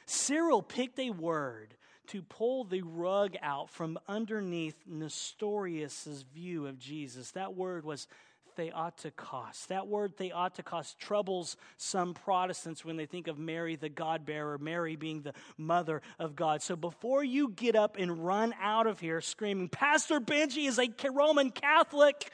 Cyril 0.05 0.61
picked 0.61 0.99
a 0.99 1.09
word 1.09 1.75
to 2.07 2.21
pull 2.21 2.63
the 2.63 2.81
rug 2.81 3.35
out 3.41 3.69
from 3.69 3.99
underneath 4.07 4.75
Nestorius's 4.85 6.23
view 6.23 6.67
of 6.67 6.79
Jesus. 6.79 7.31
That 7.31 7.55
word 7.55 7.85
was 7.85 8.07
Theotokos. 8.55 9.67
That 9.67 9.87
word 9.87 10.17
Theotokos 10.17 10.95
troubles 10.99 11.57
some 11.77 12.13
Protestants 12.13 12.83
when 12.85 12.97
they 12.97 13.05
think 13.05 13.27
of 13.27 13.37
Mary, 13.37 13.75
the 13.75 13.89
God 13.89 14.25
bearer, 14.25 14.57
Mary 14.57 14.95
being 14.95 15.21
the 15.21 15.33
mother 15.57 16.01
of 16.19 16.35
God. 16.35 16.61
So 16.61 16.75
before 16.75 17.23
you 17.23 17.49
get 17.49 17.75
up 17.75 17.97
and 17.97 18.25
run 18.25 18.53
out 18.61 18.87
of 18.87 18.99
here 18.99 19.21
screaming, 19.21 19.69
Pastor 19.69 20.19
Benji 20.19 20.67
is 20.67 20.79
a 20.79 20.89
Roman 21.11 21.51
Catholic, 21.51 22.31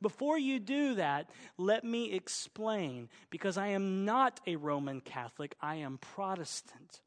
before 0.00 0.38
you 0.38 0.60
do 0.60 0.96
that, 0.96 1.30
let 1.56 1.82
me 1.82 2.12
explain 2.12 3.08
because 3.30 3.56
I 3.56 3.68
am 3.68 4.04
not 4.04 4.38
a 4.46 4.56
Roman 4.56 5.00
Catholic, 5.00 5.56
I 5.62 5.76
am 5.76 5.98
Protestant. 5.98 7.00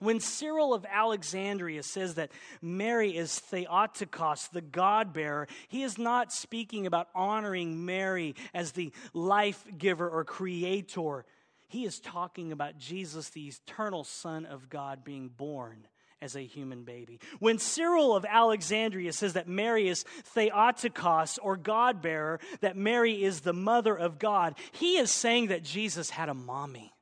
When 0.00 0.18
Cyril 0.18 0.72
of 0.72 0.86
Alexandria 0.90 1.82
says 1.82 2.14
that 2.14 2.32
Mary 2.62 3.14
is 3.16 3.38
Theotokos, 3.38 4.48
the 4.48 4.62
God 4.62 5.12
bearer, 5.12 5.46
he 5.68 5.82
is 5.82 5.98
not 5.98 6.32
speaking 6.32 6.86
about 6.86 7.08
honoring 7.14 7.84
Mary 7.84 8.34
as 8.54 8.72
the 8.72 8.92
life 9.12 9.62
giver 9.76 10.08
or 10.08 10.24
creator. 10.24 11.26
He 11.68 11.84
is 11.84 12.00
talking 12.00 12.50
about 12.50 12.78
Jesus, 12.78 13.28
the 13.28 13.48
eternal 13.48 14.02
Son 14.04 14.46
of 14.46 14.70
God, 14.70 15.04
being 15.04 15.28
born 15.28 15.86
as 16.22 16.34
a 16.34 16.40
human 16.40 16.84
baby. 16.84 17.20
When 17.38 17.58
Cyril 17.58 18.16
of 18.16 18.24
Alexandria 18.24 19.12
says 19.12 19.34
that 19.34 19.48
Mary 19.48 19.86
is 19.88 20.04
Theotokos 20.34 21.38
or 21.38 21.56
God 21.56 22.00
bearer, 22.00 22.40
that 22.60 22.76
Mary 22.76 23.22
is 23.22 23.40
the 23.40 23.52
mother 23.52 23.96
of 23.96 24.18
God, 24.18 24.54
he 24.72 24.96
is 24.96 25.10
saying 25.10 25.48
that 25.48 25.62
Jesus 25.62 26.10
had 26.10 26.30
a 26.30 26.34
mommy. 26.34 26.92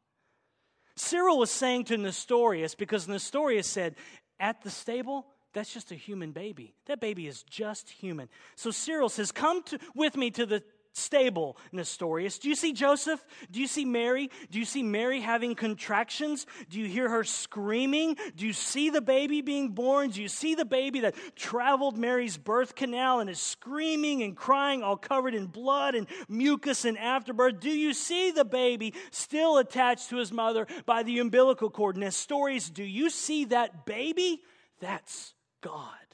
Cyril 0.99 1.39
was 1.39 1.51
saying 1.51 1.85
to 1.85 1.97
Nestorius, 1.97 2.75
because 2.75 3.09
Nestorius 3.09 3.67
said, 3.67 3.97
at 4.41 4.63
the 4.63 4.71
stable, 4.71 5.27
that's 5.53 5.73
just 5.73 5.91
a 5.91 5.95
human 5.95 6.33
baby. 6.33 6.75
That 6.87 7.01
baby 7.01 7.27
is 7.27 7.43
just 7.43 7.89
human. 7.89 8.29
So 8.55 8.71
Cyril 8.71 9.09
says, 9.09 9.33
Come 9.33 9.63
to, 9.65 9.79
with 9.95 10.17
me 10.17 10.31
to 10.33 10.47
the 10.47 10.63
stable, 10.93 11.57
Nestorius. 11.73 12.39
Do 12.39 12.49
you 12.49 12.55
see 12.55 12.73
Joseph? 12.73 13.25
Do 13.51 13.61
you 13.61 13.67
see 13.67 13.85
Mary? 13.85 14.31
Do 14.51 14.59
you 14.59 14.65
see 14.65 14.83
Mary 14.83 15.21
having 15.21 15.55
contractions? 15.55 16.47
Do 16.69 16.79
you 16.79 16.87
hear 16.87 17.09
her 17.09 17.25
screaming? 17.25 18.17
Do 18.37 18.47
you 18.47 18.53
see 18.53 18.91
the 18.91 19.01
baby 19.01 19.41
being 19.41 19.71
born? 19.71 20.11
Do 20.11 20.23
you 20.23 20.29
see 20.29 20.55
the 20.55 20.65
baby 20.65 21.01
that 21.01 21.15
traveled 21.37 21.97
Mary's 21.97 22.37
birth 22.37 22.75
canal 22.75 23.21
and 23.21 23.31
is 23.31 23.41
screaming 23.41 24.23
and 24.23 24.37
crying, 24.37 24.83
all 24.83 24.97
covered 24.97 25.35
in 25.35 25.47
blood 25.47 25.95
and 25.95 26.07
mucus 26.29 26.85
and 26.85 26.99
afterbirth? 26.99 27.61
Do 27.61 27.71
you 27.71 27.95
see 27.95 28.31
the 28.31 28.45
baby 28.45 28.95
still 29.11 29.59
attached 29.59 30.11
to 30.11 30.17
his 30.17 30.33
mother 30.33 30.67
by 30.87 31.03
the 31.03 31.19
umbilical 31.19 31.71
cord? 31.71 31.97
Nestorius, 31.97 32.71
do 32.71 32.85
you 32.85 33.11
see 33.11 33.47
that 33.47 33.87
baby? 33.87 34.43
That's 34.81 35.35
God. 35.61 36.08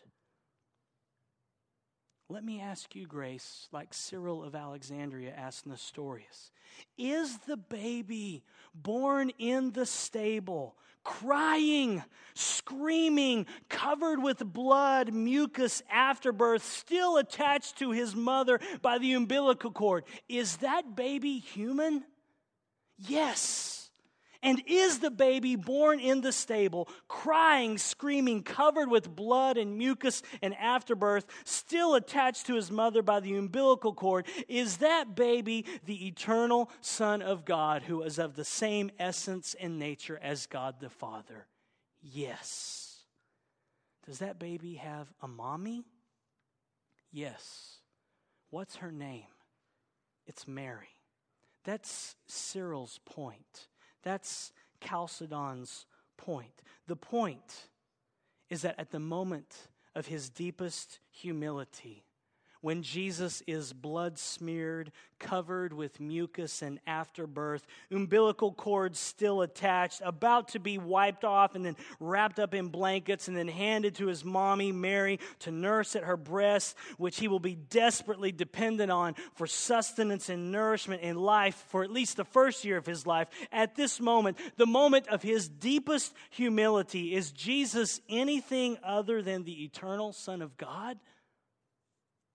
Let 2.30 2.42
me 2.42 2.60
ask 2.60 2.94
you, 2.96 3.06
Grace, 3.06 3.68
like 3.70 3.92
Cyril 3.92 4.42
of 4.42 4.54
Alexandria 4.54 5.32
asked 5.37 5.66
Nestorius 5.66 6.52
Is 6.96 7.37
the 7.46 7.58
baby 7.58 8.42
born 8.74 9.30
in 9.38 9.72
the 9.72 9.84
stable, 9.84 10.74
crying, 11.02 12.02
screaming, 12.34 13.44
covered 13.68 14.22
with 14.22 14.38
blood, 14.38 15.12
mucus, 15.12 15.82
afterbirth, 15.90 16.64
still 16.64 17.18
attached 17.18 17.78
to 17.78 17.90
his 17.90 18.16
mother 18.16 18.58
by 18.80 18.96
the 18.96 19.12
umbilical 19.12 19.70
cord? 19.70 20.04
Is 20.26 20.56
that 20.58 20.96
baby 20.96 21.38
human? 21.38 22.04
Yes. 22.96 23.84
And 24.44 24.62
is 24.66 25.00
the 25.00 25.11
baby 25.11 25.57
born 25.57 25.98
in 25.98 26.20
the 26.20 26.30
stable, 26.30 26.88
crying, 27.09 27.78
screaming, 27.78 28.42
covered 28.42 28.90
with 28.90 29.16
blood 29.16 29.57
and 29.57 29.76
mucus 29.78 30.22
and 30.42 30.54
afterbirth, 30.54 31.26
still 31.44 31.94
attached 31.94 32.46
to 32.46 32.54
his 32.54 32.70
mother 32.70 33.02
by 33.02 33.20
the 33.20 33.35
umbilical 33.35 33.94
cord, 33.94 34.26
is 34.46 34.76
that 34.76 35.16
baby 35.16 35.64
the 35.87 36.07
eternal 36.07 36.70
Son 36.83 37.22
of 37.22 37.44
God 37.44 37.83
who 37.83 38.02
is 38.02 38.18
of 38.18 38.37
the 38.37 38.44
same 38.44 38.90
essence 38.98 39.57
and 39.59 39.78
nature 39.78 40.20
as 40.22 40.46
God 40.46 40.78
the 40.78 40.90
Father? 40.90 41.46
Yes. 42.02 42.98
Does 44.07 44.18
that 44.18 44.38
baby 44.38 44.74
have 44.74 45.09
a 45.22 45.26
mommy? 45.26 45.87
Yes. 47.11 47.78
What's 48.50 48.76
her 48.76 48.92
name? 48.92 49.24
It's 50.26 50.46
Mary. 50.46 50.98
That's 51.64 52.14
Cyril's 52.26 53.00
point. 53.07 53.68
That's 54.04 54.52
Chalcedon's 54.80 55.86
point. 56.16 56.62
The 56.86 56.96
point 56.96 57.68
is 58.50 58.62
that 58.62 58.78
at 58.78 58.90
the 58.90 59.00
moment 59.00 59.68
of 59.94 60.06
his 60.06 60.30
deepest 60.30 61.00
humility, 61.10 62.04
when 62.64 62.83
Jesus 62.83 63.42
is 63.46 63.74
blood 63.74 64.18
smeared, 64.18 64.90
covered 65.18 65.74
with 65.74 66.00
mucus 66.00 66.62
and 66.62 66.81
afterbirth, 66.87 67.66
umbilical 67.90 68.53
cords 68.53 68.98
still 68.98 69.42
attached, 69.42 70.00
about 70.03 70.48
to 70.48 70.59
be 70.59 70.79
wiped 70.79 71.27
off 71.27 71.55
and 71.55 71.66
then 71.66 71.77
wrapped 72.00 72.38
up 72.38 72.55
in 72.55 72.68
blankets 72.68 73.29
and 73.29 73.37
then 73.37 73.48
handed 73.48 73.96
to 73.96 74.07
his 74.07 74.24
mommy, 74.24 74.72
Mary, 74.72 75.20
to 75.40 75.50
nurse 75.50 75.94
at 75.94 76.05
her 76.05 76.16
breast, 76.16 76.74
which 76.96 77.18
he 77.18 77.29
will 77.29 77.38
be 77.38 77.55
desperately 77.55 78.33
dependent 78.33 78.90
on 78.90 79.14
for 79.35 79.46
sustenance 79.46 80.31
and 80.31 80.50
nourishment 80.50 81.03
in 81.03 81.16
life 81.16 81.66
for 81.68 81.85
at 81.85 81.90
least 81.90 82.16
the 82.16 82.24
first 82.24 82.64
year 82.64 82.79
of 82.79 82.87
his 82.87 83.07
life. 83.07 83.29
At 83.53 83.77
this 83.77 84.00
moment, 84.00 84.38
the 84.57 84.64
moment 84.64 85.09
of 85.09 85.22
his 85.22 85.50
deepest 85.50 86.14
humility, 86.31 87.14
is 87.14 87.31
Jesus 87.31 88.00
anything 88.09 88.79
other 88.83 89.20
than 89.20 89.44
the 89.44 89.64
eternal 89.64 90.14
Son 90.14 90.40
of 90.40 90.57
God? 90.57 90.98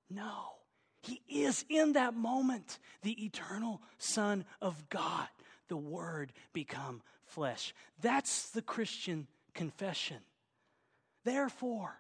No. 0.10 0.54
He 1.02 1.22
is 1.30 1.66
in 1.70 1.94
that 1.94 2.14
moment 2.14 2.80
the 3.04 3.26
eternal 3.26 3.82
Son 3.98 4.46
of 4.62 4.90
God, 4.90 5.28
the 5.68 5.78
Word 5.78 6.34
become 6.54 7.02
flesh. 7.26 7.74
That's 8.02 8.50
the 8.50 8.62
Christian 8.62 9.28
confession. 9.54 10.18
Therefore, 11.24 12.00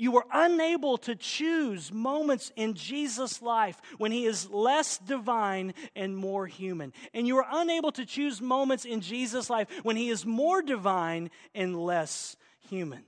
you 0.00 0.12
were 0.12 0.26
unable 0.32 0.96
to 0.98 1.16
choose 1.16 1.92
moments 1.92 2.52
in 2.54 2.74
Jesus' 2.74 3.42
life 3.42 3.80
when 3.98 4.12
he 4.12 4.26
is 4.26 4.48
less 4.48 4.98
divine 4.98 5.74
and 5.96 6.16
more 6.16 6.46
human. 6.46 6.92
And 7.12 7.26
you 7.26 7.36
are 7.38 7.46
unable 7.50 7.90
to 7.92 8.06
choose 8.06 8.40
moments 8.40 8.84
in 8.84 9.00
Jesus' 9.00 9.50
life 9.50 9.66
when 9.82 9.96
he 9.96 10.08
is 10.08 10.24
more 10.24 10.62
divine 10.62 11.30
and 11.52 11.76
less 11.76 12.36
human. 12.60 13.07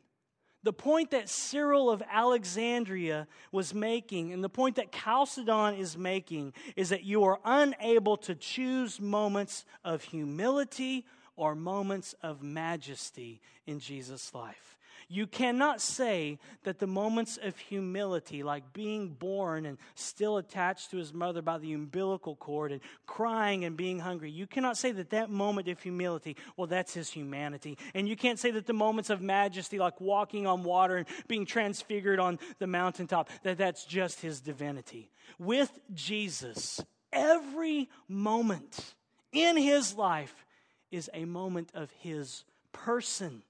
The 0.62 0.72
point 0.72 1.12
that 1.12 1.28
Cyril 1.28 1.90
of 1.90 2.02
Alexandria 2.10 3.26
was 3.50 3.72
making, 3.72 4.32
and 4.32 4.44
the 4.44 4.48
point 4.50 4.76
that 4.76 4.92
Chalcedon 4.92 5.74
is 5.74 5.96
making, 5.96 6.52
is 6.76 6.90
that 6.90 7.02
you 7.04 7.24
are 7.24 7.40
unable 7.44 8.18
to 8.18 8.34
choose 8.34 9.00
moments 9.00 9.64
of 9.84 10.02
humility 10.02 11.06
or 11.36 11.54
moments 11.54 12.14
of 12.22 12.42
majesty 12.42 13.40
in 13.66 13.80
Jesus' 13.80 14.34
life. 14.34 14.76
You 15.12 15.26
cannot 15.26 15.80
say 15.80 16.38
that 16.62 16.78
the 16.78 16.86
moments 16.86 17.36
of 17.42 17.58
humility, 17.58 18.44
like 18.44 18.72
being 18.72 19.08
born 19.08 19.66
and 19.66 19.76
still 19.96 20.36
attached 20.36 20.92
to 20.92 20.98
his 20.98 21.12
mother 21.12 21.42
by 21.42 21.58
the 21.58 21.72
umbilical 21.72 22.36
cord 22.36 22.70
and 22.70 22.80
crying 23.06 23.64
and 23.64 23.76
being 23.76 23.98
hungry, 23.98 24.30
you 24.30 24.46
cannot 24.46 24.76
say 24.76 24.92
that 24.92 25.10
that 25.10 25.28
moment 25.28 25.66
of 25.66 25.82
humility, 25.82 26.36
well, 26.56 26.68
that's 26.68 26.94
his 26.94 27.10
humanity. 27.10 27.76
And 27.92 28.08
you 28.08 28.14
can't 28.14 28.38
say 28.38 28.52
that 28.52 28.68
the 28.68 28.72
moments 28.72 29.10
of 29.10 29.20
majesty, 29.20 29.80
like 29.80 30.00
walking 30.00 30.46
on 30.46 30.62
water 30.62 30.96
and 30.96 31.08
being 31.26 31.44
transfigured 31.44 32.20
on 32.20 32.38
the 32.60 32.68
mountaintop, 32.68 33.30
that 33.42 33.58
that's 33.58 33.84
just 33.84 34.20
his 34.20 34.40
divinity. 34.40 35.10
With 35.40 35.76
Jesus, 35.92 36.80
every 37.12 37.88
moment 38.06 38.94
in 39.32 39.56
his 39.56 39.96
life 39.96 40.46
is 40.92 41.10
a 41.12 41.24
moment 41.24 41.72
of 41.74 41.90
his 41.98 42.44
person 42.70 43.42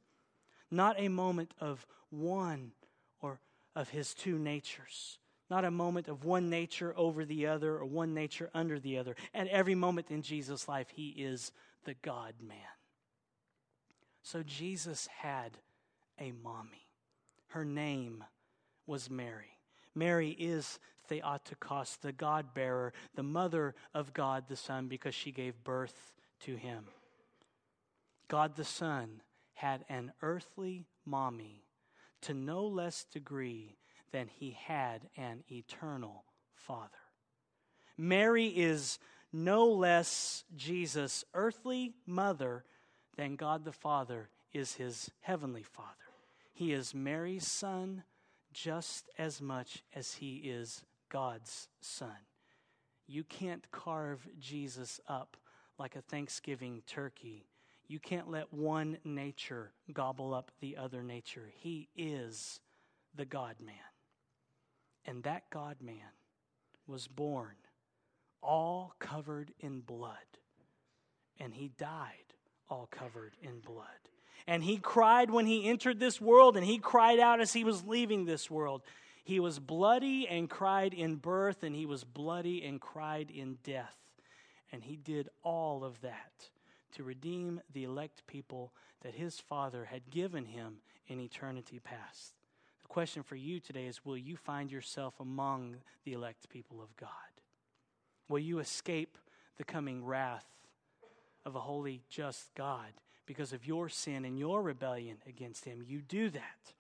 not 0.71 0.99
a 0.99 1.09
moment 1.09 1.53
of 1.61 1.87
one 2.11 2.73
or 3.21 3.41
of 3.75 3.91
his 3.91 4.15
two 4.15 4.39
natures, 4.39 5.19
not 5.49 5.65
a 5.65 5.71
moment 5.71 6.09
of 6.09 6.25
one 6.25 6.49
nature 6.51 6.95
over 6.97 7.25
the 7.25 7.47
other 7.47 7.77
or 7.77 7.85
one 7.85 8.15
nature 8.15 8.51
under 8.55 8.79
the 8.79 8.99
other. 8.99 9.17
At 9.35 9.49
every 9.49 9.75
moment 9.75 10.11
in 10.11 10.23
Jesus' 10.23 10.69
life, 10.69 10.89
he 10.91 11.09
is 11.09 11.53
the 11.85 11.95
God 12.03 12.35
man. 12.41 12.59
So 14.23 14.43
Jesus 14.43 15.09
had 15.19 15.59
a 16.19 16.33
mommy. 16.43 16.87
Her 17.49 17.65
name 17.65 18.25
was 18.87 19.11
Mary. 19.11 19.59
Mary 19.95 20.31
is 20.31 20.79
Theotokos, 21.09 21.97
the 22.01 22.13
God 22.13 22.55
bearer, 22.55 22.93
the 23.15 23.23
mother 23.23 23.75
of 23.93 24.13
God 24.13 24.45
the 24.49 24.57
Son, 24.57 24.87
because 24.87 25.15
she 25.15 25.33
gave 25.33 25.65
birth 25.65 26.13
to 26.41 26.55
him. 26.55 26.85
God 28.29 28.55
the 28.55 28.65
Son 28.65 29.23
had 29.61 29.85
an 29.91 30.11
earthly 30.23 30.87
mommy 31.05 31.63
to 32.23 32.33
no 32.33 32.67
less 32.67 33.05
degree 33.05 33.77
than 34.11 34.27
he 34.27 34.57
had 34.59 35.03
an 35.19 35.45
eternal 35.51 36.25
father. 36.55 36.89
Mary 37.99 38.47
is 38.47 38.99
no 39.35 39.67
less 39.67 40.45
Jesus' 40.57 41.27
earthly 41.35 41.93
mother 42.07 42.65
than 43.17 43.37
God 43.37 43.67
the 43.67 43.73
Father 43.73 44.31
is 44.55 44.75
his 44.75 45.11
heavenly 45.21 45.63
father. 45.63 45.89
He 46.55 46.73
is 46.73 46.95
Mary's 46.95 47.47
son 47.47 48.05
just 48.55 49.11
as 49.19 49.43
much 49.43 49.83
as 49.95 50.15
he 50.15 50.37
is 50.37 50.85
God's 51.11 51.69
son. 51.83 52.17
You 53.07 53.25
can't 53.25 53.71
carve 53.71 54.27
Jesus 54.39 55.01
up 55.07 55.37
like 55.79 55.97
a 55.97 56.03
Thanksgiving 56.03 56.83
turkey 56.87 57.50
you 57.91 57.99
can't 57.99 58.31
let 58.31 58.55
one 58.55 58.99
nature 59.03 59.73
gobble 59.93 60.33
up 60.33 60.53
the 60.61 60.77
other 60.77 61.03
nature. 61.03 61.51
He 61.57 61.89
is 61.97 62.61
the 63.17 63.25
God 63.25 63.57
man. 63.61 63.75
And 65.05 65.25
that 65.25 65.51
God 65.51 65.79
man 65.81 66.15
was 66.87 67.09
born 67.09 67.57
all 68.41 68.95
covered 69.01 69.53
in 69.59 69.81
blood. 69.81 70.15
And 71.41 71.53
he 71.53 71.73
died 71.79 72.33
all 72.69 72.89
covered 72.93 73.35
in 73.43 73.59
blood. 73.59 73.87
And 74.47 74.63
he 74.63 74.77
cried 74.77 75.33
when 75.33 75.47
he 75.47 75.69
entered 75.69 75.99
this 75.99 76.21
world, 76.21 76.57
and 76.57 76.65
he 76.65 76.79
cried 76.79 77.19
out 77.19 77.41
as 77.41 77.53
he 77.53 77.65
was 77.65 77.85
leaving 77.85 78.25
this 78.25 78.49
world. 78.49 78.83
He 79.25 79.41
was 79.41 79.59
bloody 79.59 80.29
and 80.29 80.49
cried 80.49 80.95
in 80.95 81.17
birth, 81.17 81.65
and 81.65 81.75
he 81.75 81.87
was 81.87 82.05
bloody 82.05 82.65
and 82.65 82.81
cried 82.81 83.33
in 83.33 83.59
death. 83.65 83.97
And 84.71 84.85
he 84.85 84.95
did 84.95 85.29
all 85.43 85.83
of 85.83 86.01
that 86.03 86.51
to 86.93 87.03
redeem 87.03 87.61
the 87.73 87.85
elect 87.85 88.27
people 88.27 88.73
that 89.03 89.15
his 89.15 89.41
Father 89.41 89.87
had 89.87 90.11
given 90.11 90.45
him 90.45 90.77
in 91.07 91.21
eternity 91.21 91.79
past. 91.79 92.35
The 92.83 92.89
question 92.89 93.23
for 93.23 93.37
you 93.37 93.61
today 93.61 93.87
is 93.87 94.05
Will 94.05 94.17
you 94.17 94.37
find 94.37 94.71
yourself 94.71 95.15
among 95.21 95.77
the 96.05 96.13
elect 96.13 96.49
people 96.49 96.83
of 96.83 96.95
God? 96.97 97.11
Will 98.29 98.39
you 98.39 98.59
escape 98.59 99.19
the 99.57 99.65
coming 99.65 100.05
wrath 100.05 100.47
of 101.45 101.57
a 101.57 101.61
holy, 101.61 102.03
just 102.09 102.55
God 102.55 102.93
because 103.27 103.53
of 103.53 103.67
your 103.67 103.89
sin 103.89 104.25
and 104.25 104.39
your 104.39 104.63
rebellion 104.63 105.17
against 105.27 105.65
him? 105.65 105.83
You 105.87 106.01
do 106.01 106.31
that 106.31 106.75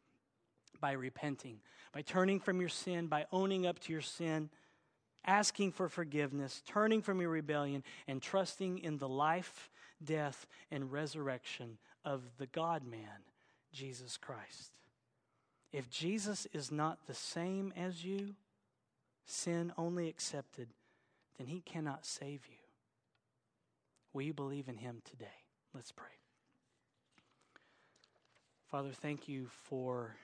by 0.81 0.93
repenting, 0.93 1.59
by 1.93 2.03
turning 2.03 2.41
from 2.41 2.61
your 2.61 2.69
sin, 2.69 3.07
by 3.07 3.27
owning 3.33 3.67
up 3.67 3.79
to 3.81 3.93
your 3.93 4.03
sin 4.03 4.51
asking 5.25 5.73
for 5.73 5.89
forgiveness, 5.89 6.63
turning 6.67 7.03
from 7.03 7.21
your 7.21 7.31
rebellion, 7.31 7.83
and 8.07 8.23
trusting 8.23 8.79
in 8.79 8.99
the 8.99 9.09
life 9.09 9.70
death, 10.05 10.47
and 10.71 10.93
resurrection 10.93 11.79
of 12.05 12.23
the 12.39 12.47
God 12.47 12.87
man, 12.87 13.25
Jesus 13.73 14.17
Christ. 14.17 14.73
If 15.73 15.89
Jesus 15.91 16.47
is 16.53 16.73
not 16.73 17.07
the 17.07 17.15
same 17.15 17.73
as 17.77 18.05
you, 18.05 18.35
sin 19.25 19.73
only 19.79 20.09
accepted, 20.09 20.69
then 21.39 21.47
he 21.47 21.61
cannot 21.61 22.05
save 22.05 22.47
you. 22.49 22.57
Will 24.13 24.23
you 24.23 24.35
believe 24.35 24.69
in 24.69 24.77
him 24.77 25.03
today? 25.09 25.27
Let's 25.73 25.93
pray. 25.93 26.07
Father, 28.71 28.91
thank 28.93 29.29
you 29.29 29.47
for 29.65 30.17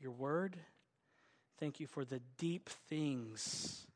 your 0.00 0.12
word. 0.12 0.56
Thank 1.58 1.80
you 1.80 1.86
for 1.86 2.04
the 2.04 2.20
deep 2.38 2.68
things 2.88 3.86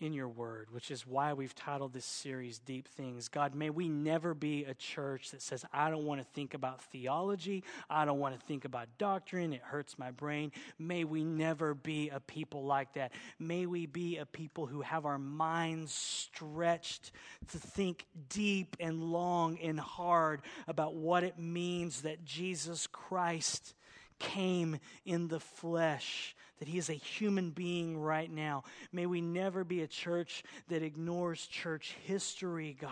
in 0.00 0.12
your 0.12 0.28
word, 0.28 0.68
which 0.70 0.90
is 0.90 1.06
why 1.06 1.32
we've 1.32 1.54
titled 1.54 1.92
this 1.92 2.04
series 2.04 2.58
Deep 2.58 2.86
Things. 2.88 3.28
God, 3.28 3.54
may 3.54 3.70
we 3.70 3.88
never 3.88 4.34
be 4.34 4.64
a 4.64 4.74
church 4.74 5.32
that 5.32 5.42
says, 5.42 5.64
I 5.72 5.90
don't 5.90 6.04
want 6.04 6.20
to 6.20 6.26
think 6.34 6.54
about 6.54 6.80
theology. 6.82 7.64
I 7.90 8.04
don't 8.04 8.20
want 8.20 8.38
to 8.38 8.46
think 8.46 8.64
about 8.64 8.86
doctrine. 8.98 9.52
It 9.52 9.62
hurts 9.62 9.98
my 9.98 10.10
brain. 10.10 10.52
May 10.78 11.04
we 11.04 11.24
never 11.24 11.74
be 11.74 12.10
a 12.10 12.20
people 12.20 12.64
like 12.64 12.94
that. 12.94 13.12
May 13.38 13.66
we 13.66 13.86
be 13.86 14.18
a 14.18 14.26
people 14.26 14.66
who 14.66 14.82
have 14.82 15.04
our 15.04 15.18
minds 15.18 15.92
stretched 15.92 17.10
to 17.50 17.58
think 17.58 18.06
deep 18.28 18.76
and 18.78 19.02
long 19.02 19.58
and 19.58 19.80
hard 19.80 20.42
about 20.68 20.94
what 20.94 21.24
it 21.24 21.38
means 21.38 22.02
that 22.02 22.24
Jesus 22.24 22.86
Christ 22.86 23.74
came 24.18 24.78
in 25.04 25.28
the 25.28 25.40
flesh, 25.40 26.34
that 26.58 26.68
he 26.68 26.78
is 26.78 26.88
a 26.88 26.94
human 26.94 27.50
being 27.50 27.98
right 27.98 28.30
now. 28.30 28.64
May 28.92 29.06
we 29.06 29.20
never 29.20 29.64
be 29.64 29.82
a 29.82 29.86
church 29.86 30.42
that 30.68 30.82
ignores 30.82 31.46
church 31.46 31.96
history, 32.04 32.76
God. 32.80 32.90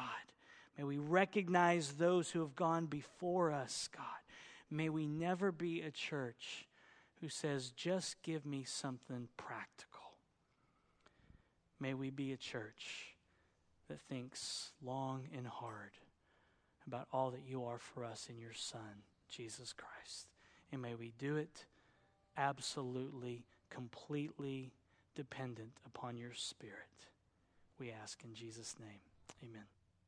May 0.79 0.85
we 0.85 0.99
recognize 0.99 1.93
those 1.93 2.31
who 2.31 2.41
have 2.41 2.55
gone 2.55 2.87
before 2.87 3.51
us, 3.51 3.89
God. 3.95 4.05
May 4.71 4.89
we 4.89 5.07
never 5.07 5.53
be 5.53 5.83
a 5.83 5.91
church 5.91 6.67
who 7.21 7.29
says, 7.29 7.71
just 7.71 8.23
give 8.23 8.45
me 8.45 8.65
something 8.65 9.29
practical. 9.37 10.03
May 11.81 11.95
we 11.95 12.11
be 12.11 12.33
a 12.33 12.37
church 12.37 13.15
that 13.89 14.01
thinks 14.01 14.71
long 14.83 15.29
and 15.37 15.47
hard 15.47 15.93
about 16.87 17.09
all 17.13 17.31
that 17.31 17.47
you 17.47 17.65
are 17.65 17.79
for 17.79 18.05
us 18.05 18.29
in 18.29 18.39
your 18.39 18.53
Son, 18.53 19.03
Jesus 19.29 19.73
Christ. 19.73 20.29
And 20.73 20.83
may 20.83 20.95
we 20.95 21.13
do 21.19 21.37
it 21.37 21.65
absolutely, 22.37 23.45
completely 23.71 24.73
dependent 25.15 25.73
upon 25.87 26.17
your 26.17 26.35
Spirit. 26.35 26.75
We 27.79 27.91
ask 27.91 28.23
in 28.25 28.35
Jesus' 28.35 28.75
name. 28.79 29.01
Amen. 29.43 29.76